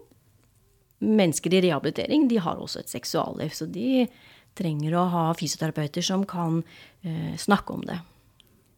mennesker 1.03 1.55
i 1.55 1.63
rehabilitering 1.65 2.27
de 2.31 2.41
har 2.43 2.59
også 2.59 2.83
et 2.83 2.91
seksualliv, 2.91 3.55
så 3.55 3.67
de 3.71 4.05
trenger 4.57 4.95
å 4.95 5.07
ha 5.11 5.23
fysioterapeuter 5.37 6.05
som 6.05 6.25
kan 6.29 6.61
eh, 7.01 7.33
snakke 7.39 7.73
om 7.73 7.83
det. 7.87 7.97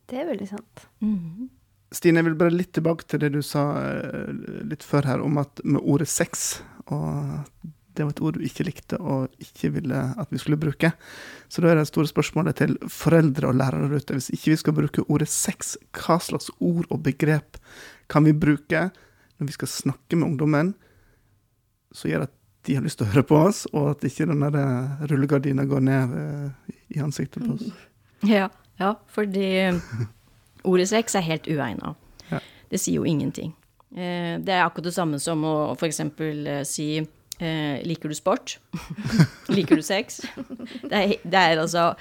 Det 0.10 0.22
er 0.22 0.30
veldig 0.30 0.48
sant. 0.50 0.86
Mm. 1.02 1.50
Stine, 1.96 2.22
jeg 2.22 2.30
vil 2.30 2.38
bare 2.40 2.54
litt 2.54 2.74
tilbake 2.78 3.08
til 3.10 3.22
det 3.24 3.32
du 3.36 3.42
sa 3.46 3.66
eh, 3.82 4.30
litt 4.70 4.86
før 4.86 5.10
her, 5.10 5.26
om 5.26 5.42
at 5.42 5.62
med 5.66 5.82
ordet 5.82 6.10
sex 6.12 6.62
og 6.86 7.42
det 7.96 8.06
var 8.06 8.14
et 8.14 8.22
ord 8.22 8.38
du 8.38 8.46
ikke 8.46 8.66
likte 8.68 9.00
og 9.00 9.32
ikke 9.42 9.72
ville 9.78 10.02
at 10.22 10.32
vi 10.34 10.40
skulle 10.42 10.60
bruke. 10.60 10.92
Så 11.50 11.64
da 11.64 11.72
er 11.72 11.80
det 11.80 11.88
store 11.90 12.10
spørsmålet 12.12 12.60
til 12.62 12.76
foreldre 12.92 13.50
og 13.50 13.60
lærere 13.60 13.90
ute. 13.96 14.18
Hvis 14.18 14.32
ikke 14.36 14.54
vi 14.54 14.62
skal 14.62 14.78
bruke 14.78 15.06
ordet 15.08 15.30
sex, 15.32 15.76
hva 15.96 16.20
slags 16.24 16.52
ord 16.60 16.88
og 16.90 17.04
begrep 17.06 17.60
kan 18.12 18.28
vi 18.28 18.36
bruke 18.36 18.90
når 19.38 19.50
vi 19.50 19.56
skal 19.56 19.68
snakke 19.72 20.16
med 20.16 20.30
ungdommen, 20.30 20.74
som 21.96 22.12
gjør 22.12 22.28
at 22.28 22.34
de 22.66 22.76
har 22.78 22.86
lyst 22.86 23.00
til 23.00 23.08
å 23.08 23.12
høre 23.14 23.26
på 23.28 23.40
oss, 23.48 23.66
og 23.74 23.92
at 23.94 24.06
ikke 24.08 24.28
den 24.30 24.42
der 24.42 24.56
eh, 24.58 25.04
rullegardina 25.12 25.66
går 25.70 25.84
ned 25.86 26.16
eh, 26.22 26.78
i 26.98 27.02
ansiktet 27.04 27.44
på 27.46 27.58
oss? 27.58 27.68
Ja, 28.26 28.48
ja 28.80 28.96
fordi 29.14 29.46
ordet 30.66 30.88
sex 30.90 31.14
er 31.20 31.26
helt 31.28 31.46
uegna. 31.52 31.92
Ja. 32.32 32.40
Det 32.72 32.80
sier 32.82 33.04
jo 33.04 33.06
ingenting. 33.06 33.52
Eh, 33.94 34.40
Det 34.42 34.56
er 34.56 34.64
akkurat 34.64 34.88
det 34.90 34.96
samme 34.96 35.20
som 35.22 35.44
å 35.46 35.76
f.eks. 35.76 36.02
si 36.66 36.88
eh, 37.40 37.82
Liker 37.88 38.12
du 38.12 38.18
sport? 38.18 38.58
Liker 39.56 39.80
du 39.80 39.86
sex? 39.86 40.22
Det 40.84 40.94
er, 40.94 41.16
det 41.24 41.42
er 41.42 41.62
altså 41.64 41.94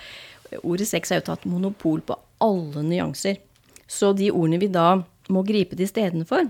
Ordet 0.62 0.86
sex 0.86 1.10
er 1.10 1.18
jo 1.18 1.30
tatt 1.32 1.46
monopol 1.50 2.02
på 2.06 2.14
alle 2.44 2.84
nyanser. 2.86 3.40
Så 3.90 4.12
de 4.14 4.28
ordene 4.30 4.60
vi 4.62 4.68
da 4.70 5.00
må 5.32 5.42
gripe 5.46 5.74
til 5.74 5.88
istedenfor, 5.88 6.46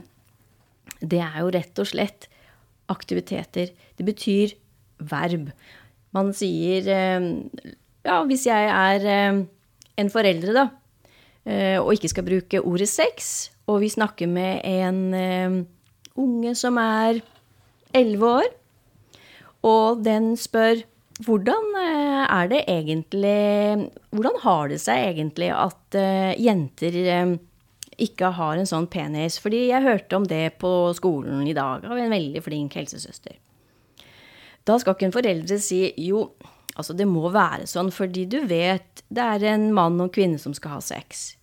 det 1.00 1.20
er 1.22 1.38
jo 1.40 1.52
rett 1.54 1.80
og 1.80 1.88
slett 1.88 2.26
aktiviteter. 2.92 3.70
Det 3.96 4.04
betyr 4.06 4.54
verb. 5.10 5.50
Man 6.14 6.32
sier 6.36 6.88
eh, 6.90 7.30
Ja, 8.04 8.18
hvis 8.28 8.44
jeg 8.44 8.68
er 8.68 9.06
eh, 9.08 9.38
en 9.96 10.10
foreldre, 10.12 10.52
da, 10.52 10.66
eh, 11.48 11.78
og 11.80 11.94
ikke 11.94 12.10
skal 12.12 12.26
bruke 12.26 12.60
ordet 12.60 12.90
sex, 12.90 13.48
og 13.70 13.80
vi 13.80 13.88
snakker 13.88 14.28
med 14.28 14.60
en 14.68 14.98
eh, 15.16 15.56
unge 16.20 16.52
som 16.58 16.76
er 16.82 17.22
elleve 17.96 18.34
år, 18.42 18.50
og 19.64 20.04
den 20.04 20.34
spør 20.40 20.84
hvordan 21.22 21.74
eh, 21.78 22.22
er 22.26 22.48
det 22.50 22.64
egentlig 22.66 23.90
Hvordan 24.10 24.40
har 24.42 24.68
det 24.68 24.80
seg 24.82 25.12
egentlig 25.12 25.50
at 25.54 25.98
eh, 25.98 26.34
jenter 26.42 26.96
eh, 27.04 27.36
ikke 28.02 28.32
har 28.34 28.58
en 28.58 28.66
sånn 28.66 28.88
penis? 28.90 29.38
Fordi 29.38 29.68
jeg 29.68 29.84
hørte 29.84 30.18
om 30.18 30.26
det 30.26 30.56
på 30.58 30.90
skolen 30.98 31.46
i 31.46 31.54
dag 31.54 31.86
av 31.86 31.98
en 31.98 32.10
veldig 32.10 32.42
flink 32.42 32.74
helsesøster. 32.74 33.38
Da 34.66 34.80
skal 34.80 34.96
ikke 34.96 35.06
en 35.10 35.14
foreldre 35.14 35.60
si 35.62 35.86
jo, 36.02 36.26
altså 36.74 36.96
det 36.98 37.06
må 37.06 37.28
være 37.30 37.68
sånn 37.70 37.92
fordi 37.94 38.24
du 38.26 38.40
vet 38.48 39.04
det 39.06 39.22
er 39.36 39.50
en 39.52 39.68
mann 39.76 40.00
og 40.02 40.14
kvinne 40.16 40.40
som 40.42 40.56
skal 40.56 40.78
ha 40.78 40.82
sex. 40.82 41.36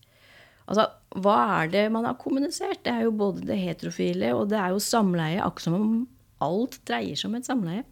Altså, 0.68 0.90
hva 1.22 1.38
er 1.62 1.72
det 1.72 1.86
man 1.94 2.08
har 2.08 2.20
kommunisert? 2.20 2.82
Det 2.84 2.92
er 2.92 3.06
jo 3.06 3.16
både 3.16 3.46
det 3.48 3.60
heterofile 3.60 4.34
og 4.36 4.50
det 4.52 4.60
er 4.60 4.74
jo 4.74 4.84
samleie, 4.84 5.40
akkurat 5.40 5.68
som 5.70 5.78
om 5.78 5.94
alt 6.42 6.80
dreier 6.90 7.16
seg 7.16 7.30
om 7.30 7.38
et 7.40 7.48
samleie. 7.48 7.86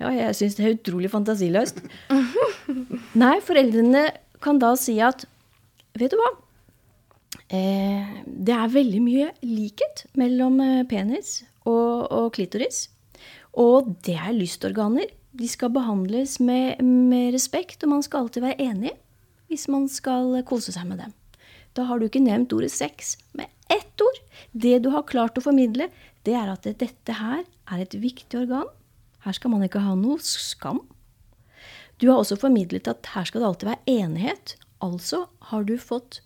Ja, 0.00 0.10
jeg 0.12 0.34
syns 0.36 0.58
det 0.58 0.64
er 0.66 0.74
utrolig 0.76 1.10
fantasiløst. 1.12 1.78
Nei, 3.22 3.36
foreldrene 3.44 4.10
kan 4.44 4.60
da 4.60 4.74
si 4.78 4.98
at 5.00 5.24
vet 5.96 6.12
du 6.12 6.18
hva? 6.20 6.32
Eh, 7.46 8.16
det 8.26 8.52
er 8.52 8.74
veldig 8.74 9.00
mye 9.04 9.30
likhet 9.46 10.04
mellom 10.18 10.58
eh, 10.64 10.82
penis 10.88 11.40
og, 11.64 12.10
og 12.12 12.32
klitoris. 12.36 12.86
Og 13.56 13.94
det 14.04 14.18
er 14.20 14.36
lystorganer. 14.36 15.08
De 15.36 15.48
skal 15.48 15.72
behandles 15.72 16.38
med, 16.40 16.80
med 16.84 17.32
respekt, 17.34 17.84
og 17.84 17.94
man 17.94 18.04
skal 18.04 18.24
alltid 18.26 18.44
være 18.44 18.70
enig 18.70 18.94
hvis 19.46 19.68
man 19.70 19.86
skal 19.88 20.40
kose 20.48 20.74
seg 20.74 20.88
med 20.88 20.98
dem. 21.04 21.12
Da 21.76 21.84
har 21.86 22.00
du 22.00 22.08
ikke 22.08 22.24
nevnt 22.24 22.52
ordet 22.56 22.72
sex 22.74 23.14
med 23.36 23.46
ett 23.72 24.02
ord. 24.02 24.18
Det 24.52 24.80
du 24.82 24.90
har 24.94 25.06
klart 25.08 25.38
å 25.38 25.44
formidle, 25.44 25.88
det 26.26 26.34
er 26.34 26.50
at 26.50 26.66
dette 26.66 27.14
her 27.14 27.44
er 27.44 27.82
et 27.82 27.94
viktig 28.00 28.40
organ. 28.40 28.66
Her 29.26 29.34
skal 29.34 29.50
man 29.50 29.64
ikke 29.66 29.82
ha 29.82 29.96
noe 29.98 30.22
skam. 30.22 30.84
Du 31.98 32.08
har 32.10 32.20
også 32.20 32.38
formidlet 32.38 32.86
at 32.90 33.08
her 33.14 33.26
skal 33.26 33.42
det 33.42 33.48
alltid 33.48 33.70
være 33.72 33.96
enighet. 34.04 34.54
Altså 34.84 35.24
har 35.50 35.66
du 35.66 35.74
fått 35.80 36.20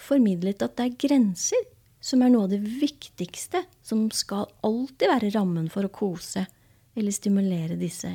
formidlet 0.00 0.64
at 0.64 0.74
det 0.78 0.88
er 0.88 1.00
grenser 1.06 1.68
som 2.04 2.24
er 2.24 2.32
noe 2.32 2.48
av 2.48 2.52
det 2.52 2.60
viktigste 2.64 3.62
som 3.84 4.08
skal 4.12 4.48
alltid 4.66 5.08
være 5.08 5.32
rammen 5.36 5.70
for 5.72 5.86
å 5.86 5.92
kose 5.92 6.44
eller 6.94 7.14
stimulere 7.14 7.78
disse 7.80 8.10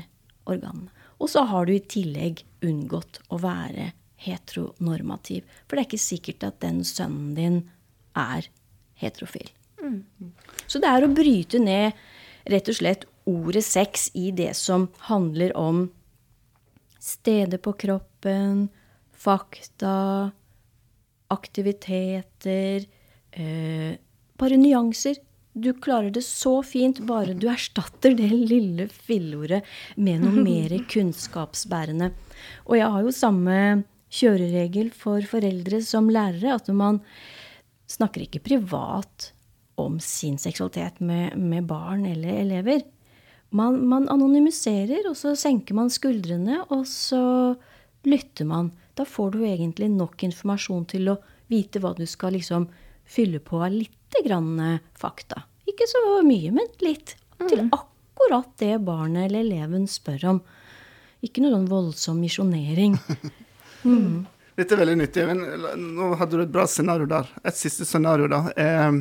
organene. 0.49 0.91
Og 1.19 1.31
så 1.31 1.43
har 1.47 1.67
du 1.67 1.73
i 1.73 1.83
tillegg 1.83 2.43
unngått 2.65 3.19
å 3.31 3.39
være 3.41 3.91
heteronormativ. 4.19 5.47
For 5.67 5.75
det 5.75 5.81
er 5.81 5.89
ikke 5.89 6.01
sikkert 6.03 6.45
at 6.47 6.59
den 6.63 6.83
sønnen 6.87 7.33
din 7.35 7.59
er 8.17 8.47
heterofil. 8.99 9.49
Så 10.67 10.79
det 10.81 10.91
er 10.91 11.05
å 11.05 11.11
bryte 11.11 11.59
ned 11.61 11.97
rett 12.49 12.71
og 12.71 12.77
slett 12.77 13.05
ordet 13.29 13.63
sex 13.65 14.09
i 14.17 14.29
det 14.35 14.51
som 14.57 14.87
handler 15.09 15.55
om 15.57 15.85
steder 16.99 17.61
på 17.63 17.73
kroppen, 17.79 18.67
fakta, 19.15 20.31
aktiviteter, 21.29 22.85
eh, 23.31 23.95
bare 24.39 24.57
nyanser. 24.57 25.15
Du 25.53 25.73
klarer 25.73 26.11
det 26.13 26.23
så 26.23 26.59
fint 26.63 26.99
bare 27.09 27.33
du 27.33 27.47
erstatter 27.51 28.13
det 28.15 28.29
lille 28.29 28.87
fillordet 28.87 29.63
med 29.97 30.23
noe 30.23 30.43
mer 30.45 30.75
kunnskapsbærende. 30.93 32.11
Og 32.69 32.77
jeg 32.79 32.93
har 32.93 33.03
jo 33.05 33.15
samme 33.15 33.57
kjøreregel 34.09 34.93
for 34.95 35.25
foreldre 35.29 35.81
som 35.85 36.09
lærere, 36.09 36.55
at 36.55 36.69
man 36.73 37.01
snakker 37.89 38.25
ikke 38.25 38.45
privat 38.45 39.31
om 39.79 39.99
sin 40.03 40.37
seksualitet 40.41 40.99
med, 40.99 41.35
med 41.37 41.67
barn 41.69 42.05
eller 42.09 42.41
elever. 42.41 42.83
Man, 43.49 43.79
man, 43.89 44.05
anonymiserer, 44.13 45.07
og 45.09 45.17
så 45.17 45.33
senker 45.37 45.77
man 45.77 45.89
skuldrene, 45.89 46.61
og 46.69 46.85
så 46.87 47.55
lytter 48.05 48.45
man. 48.45 48.71
Da 48.93 49.05
får 49.09 49.33
du 49.33 49.39
egentlig 49.47 49.89
nok 49.93 50.23
informasjon 50.27 50.85
til 50.91 51.09
å 51.13 51.17
vite 51.49 51.81
hva 51.81 51.95
du 51.97 52.05
skal 52.09 52.35
liksom 52.37 52.67
fylle 53.09 53.41
på 53.41 53.61
av 53.63 53.73
lite 53.73 54.21
grann 54.25 54.51
eh, 54.61 54.83
fakta. 54.97 55.47
Ikke 55.69 55.87
så 55.89 56.19
mye, 56.25 56.53
men 56.53 56.69
litt. 56.85 57.15
Til 57.39 57.69
akkurat 57.71 58.49
det 58.59 58.75
barnet 58.85 59.29
eller 59.29 59.45
eleven 59.47 59.87
spør 59.89 60.25
om. 60.33 60.41
Ikke 61.25 61.41
noe 61.41 61.55
sånn 61.55 61.69
voldsom 61.71 62.25
misjonering. 62.25 62.99
Mm. 63.79 64.25
Dette 64.59 64.75
er 64.75 64.81
veldig 64.81 64.97
nyttig. 64.99 65.23
men 65.23 65.93
Nå 65.95 66.09
hadde 66.19 66.35
du 66.35 66.41
et 66.43 66.51
bra 66.51 66.65
scenario 66.67 67.05
der. 67.07 67.29
Et 67.47 67.55
siste 67.55 67.85
scenario, 67.87 68.27
da. 68.27 68.41
er 68.59 68.97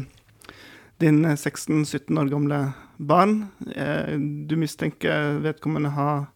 din 1.02 1.24
16-17 1.26 2.14
år 2.14 2.30
gamle 2.30 2.61
barn. 2.98 3.48
eh, 3.74 4.16
Du 4.18 4.56
mistenker 4.56 5.38
vedkommende 5.42 5.90
har 5.94 6.26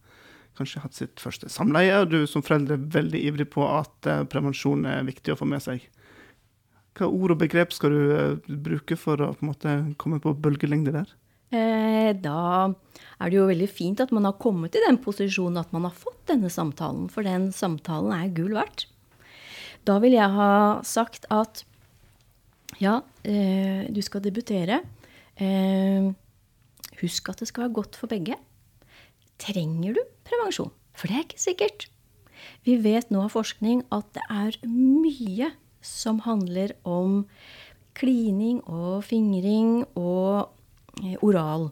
kanskje 0.59 0.83
hatt 0.85 0.95
sitt 0.95 1.21
første 1.21 1.49
samleie, 1.49 1.95
og 2.03 2.11
du 2.13 2.27
som 2.29 2.43
forelder 2.45 2.77
er 2.77 2.87
veldig 3.01 3.23
ivrig 3.31 3.49
på 3.51 3.65
at 3.67 4.07
eh, 4.07 4.25
prevensjon 4.29 4.85
er 4.87 5.07
viktig 5.07 5.33
å 5.33 5.39
få 5.41 5.49
med 5.49 5.63
seg. 5.65 5.87
Hva 6.99 7.09
ord 7.09 7.33
og 7.33 7.41
begrep 7.41 7.73
skal 7.73 7.91
du 7.95 8.03
eh, 8.13 8.57
bruke 8.63 8.99
for 9.01 9.21
å 9.25 9.33
på 9.35 9.49
måte 9.49 9.77
komme 9.99 10.21
på 10.21 10.35
bølgelengde 10.37 10.93
der? 10.95 11.13
Da 11.53 12.73
er 13.21 13.29
det 13.29 13.37
jo 13.37 13.45
veldig 13.45 13.67
fint 13.69 14.01
at 14.01 14.13
man 14.13 14.25
har 14.25 14.39
kommet 14.41 14.73
i 14.77 14.81
den 14.87 14.97
posisjonen 15.05 15.61
at 15.61 15.73
man 15.75 15.85
har 15.85 15.93
fått 15.93 16.23
denne 16.31 16.49
samtalen, 16.49 17.11
for 17.13 17.29
den 17.29 17.51
samtalen 17.53 18.13
er 18.17 18.33
gull 18.33 18.55
verdt. 18.57 18.87
Da 19.85 19.99
vil 20.01 20.17
jeg 20.17 20.33
ha 20.33 20.81
sagt 20.81 21.27
at 21.29 21.65
Ja, 22.81 23.03
du 23.23 24.01
skal 24.01 24.25
debutere. 24.25 24.81
Husk 27.03 27.33
at 27.33 27.43
det 27.43 27.51
skal 27.51 27.67
være 27.67 27.77
godt 27.81 27.99
for 27.99 28.11
begge. 28.11 28.39
Trenger 29.43 29.99
du 29.99 30.03
prevensjon? 30.29 30.71
For 30.95 31.09
det 31.09 31.17
er 31.17 31.27
ikke 31.27 31.43
sikkert. 31.43 31.89
Vi 32.67 32.77
vet 32.83 33.11
nå 33.11 33.25
av 33.27 33.35
forskning 33.35 33.85
at 33.95 34.09
det 34.17 34.25
er 34.31 34.59
mye 34.69 35.53
som 35.83 36.23
handler 36.27 36.75
om 36.87 37.23
klining 37.99 38.63
og 38.71 39.03
fingring 39.07 39.83
og 39.99 40.49
eh, 41.03 41.19
oral. 41.23 41.71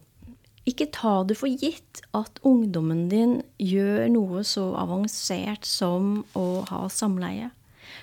Ikke 0.69 0.91
ta 0.93 1.21
det 1.27 1.39
for 1.41 1.51
gitt 1.51 2.03
at 2.17 2.43
ungdommen 2.47 3.07
din 3.11 3.39
gjør 3.59 4.11
noe 4.13 4.45
så 4.47 4.71
avansert 4.79 5.67
som 5.67 6.21
å 6.37 6.63
ha 6.69 6.85
samleie. 6.93 7.51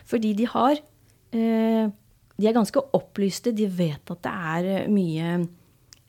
Fordi 0.07 0.33
de 0.37 0.47
har 0.49 0.79
eh, 1.35 1.87
De 2.37 2.45
er 2.45 2.53
ganske 2.53 2.81
opplyste. 2.93 3.49
De 3.49 3.65
vet 3.65 4.11
at 4.13 4.19
det 4.25 4.33
er 4.33 4.67
eh, 4.73 4.89
mye 4.91 5.37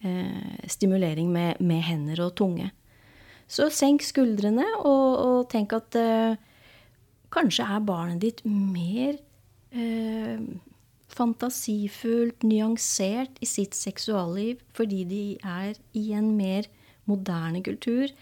eh, 0.04 0.66
stimulering 0.66 1.32
med, 1.32 1.60
med, 1.60 1.82
hender 1.86 2.24
og 2.26 2.34
tunge. 2.38 2.70
Så 3.48 3.70
senk 3.72 4.04
skuldrene 4.04 4.66
og, 4.82 5.06
og 5.24 5.50
tenk 5.52 5.72
at 5.76 5.96
eh, 5.98 6.36
kanskje 7.32 7.64
er 7.64 7.84
barnet 7.84 8.22
ditt 8.24 8.42
mer 8.44 9.16
eh, 9.72 10.40
fantasifullt, 11.08 12.44
nyansert 12.44 13.40
i 13.40 13.48
sitt 13.48 13.74
seksualliv 13.76 14.60
fordi 14.76 15.02
de 15.08 15.22
er 15.40 15.78
i 15.96 16.10
en 16.16 16.34
mer 16.36 16.68
moderne 17.08 17.62
kultur 17.64 18.12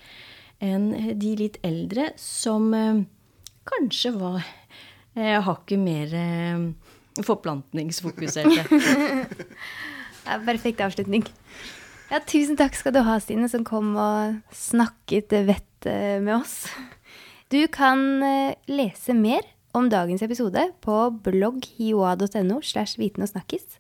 enn 0.63 1.19
de 1.21 1.35
litt 1.37 1.59
eldre, 1.67 2.13
som 2.21 2.71
eh, 2.75 3.03
kanskje 3.69 4.15
var 4.17 4.41
eh, 4.41 5.37
hakket 5.45 5.83
mer 5.83 6.15
eh, 6.17 6.63
forplantningsfokuserte. 7.27 8.65
perfekt 10.47 10.83
avslutning. 10.85 11.25
Ja, 12.11 12.21
tusen 12.23 12.59
takk 12.59 12.77
skal 12.79 12.95
du 12.95 13.01
ha, 13.07 13.17
Stine, 13.23 13.49
som 13.51 13.65
kom 13.67 13.97
og 13.99 14.37
snakket 14.55 15.35
vett 15.49 15.91
med 16.23 16.35
oss. 16.37 16.65
Du 17.49 17.61
kan 17.71 18.23
eh, 18.27 18.55
lese 18.67 19.15
mer 19.15 19.45
om 19.77 19.91
dagens 19.91 20.23
episode 20.23 20.63
på 20.83 20.97
blogghioa.no 21.23 22.61
slash 22.63 22.99
viten 22.99 23.23
og 23.23 23.31
snakkis. 23.31 23.77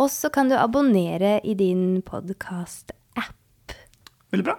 Og 0.00 0.08
så 0.12 0.30
kan 0.32 0.48
du 0.48 0.56
abonnere 0.56 1.40
i 1.44 1.52
din 1.58 2.00
podkast-app. 2.06 3.76
Veldig 4.32 4.46
bra. 4.48 4.56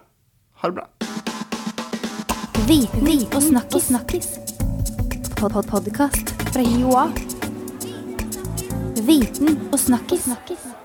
Ha 0.62 0.70
det 0.70 0.76
bra. 0.78 0.88
Viten, 2.68 3.10
og 3.34 3.42
snakkis. 3.42 3.88
snakkis. 3.88 4.28
Pod 5.38 5.52
-pod 5.52 5.70
Podkast 5.70 6.34
fra 6.54 6.62
Hioa. 6.62 7.08
Viten 9.02 9.70
og 9.72 9.80
snakkis. 9.80 10.24
snakkis. 10.24 10.77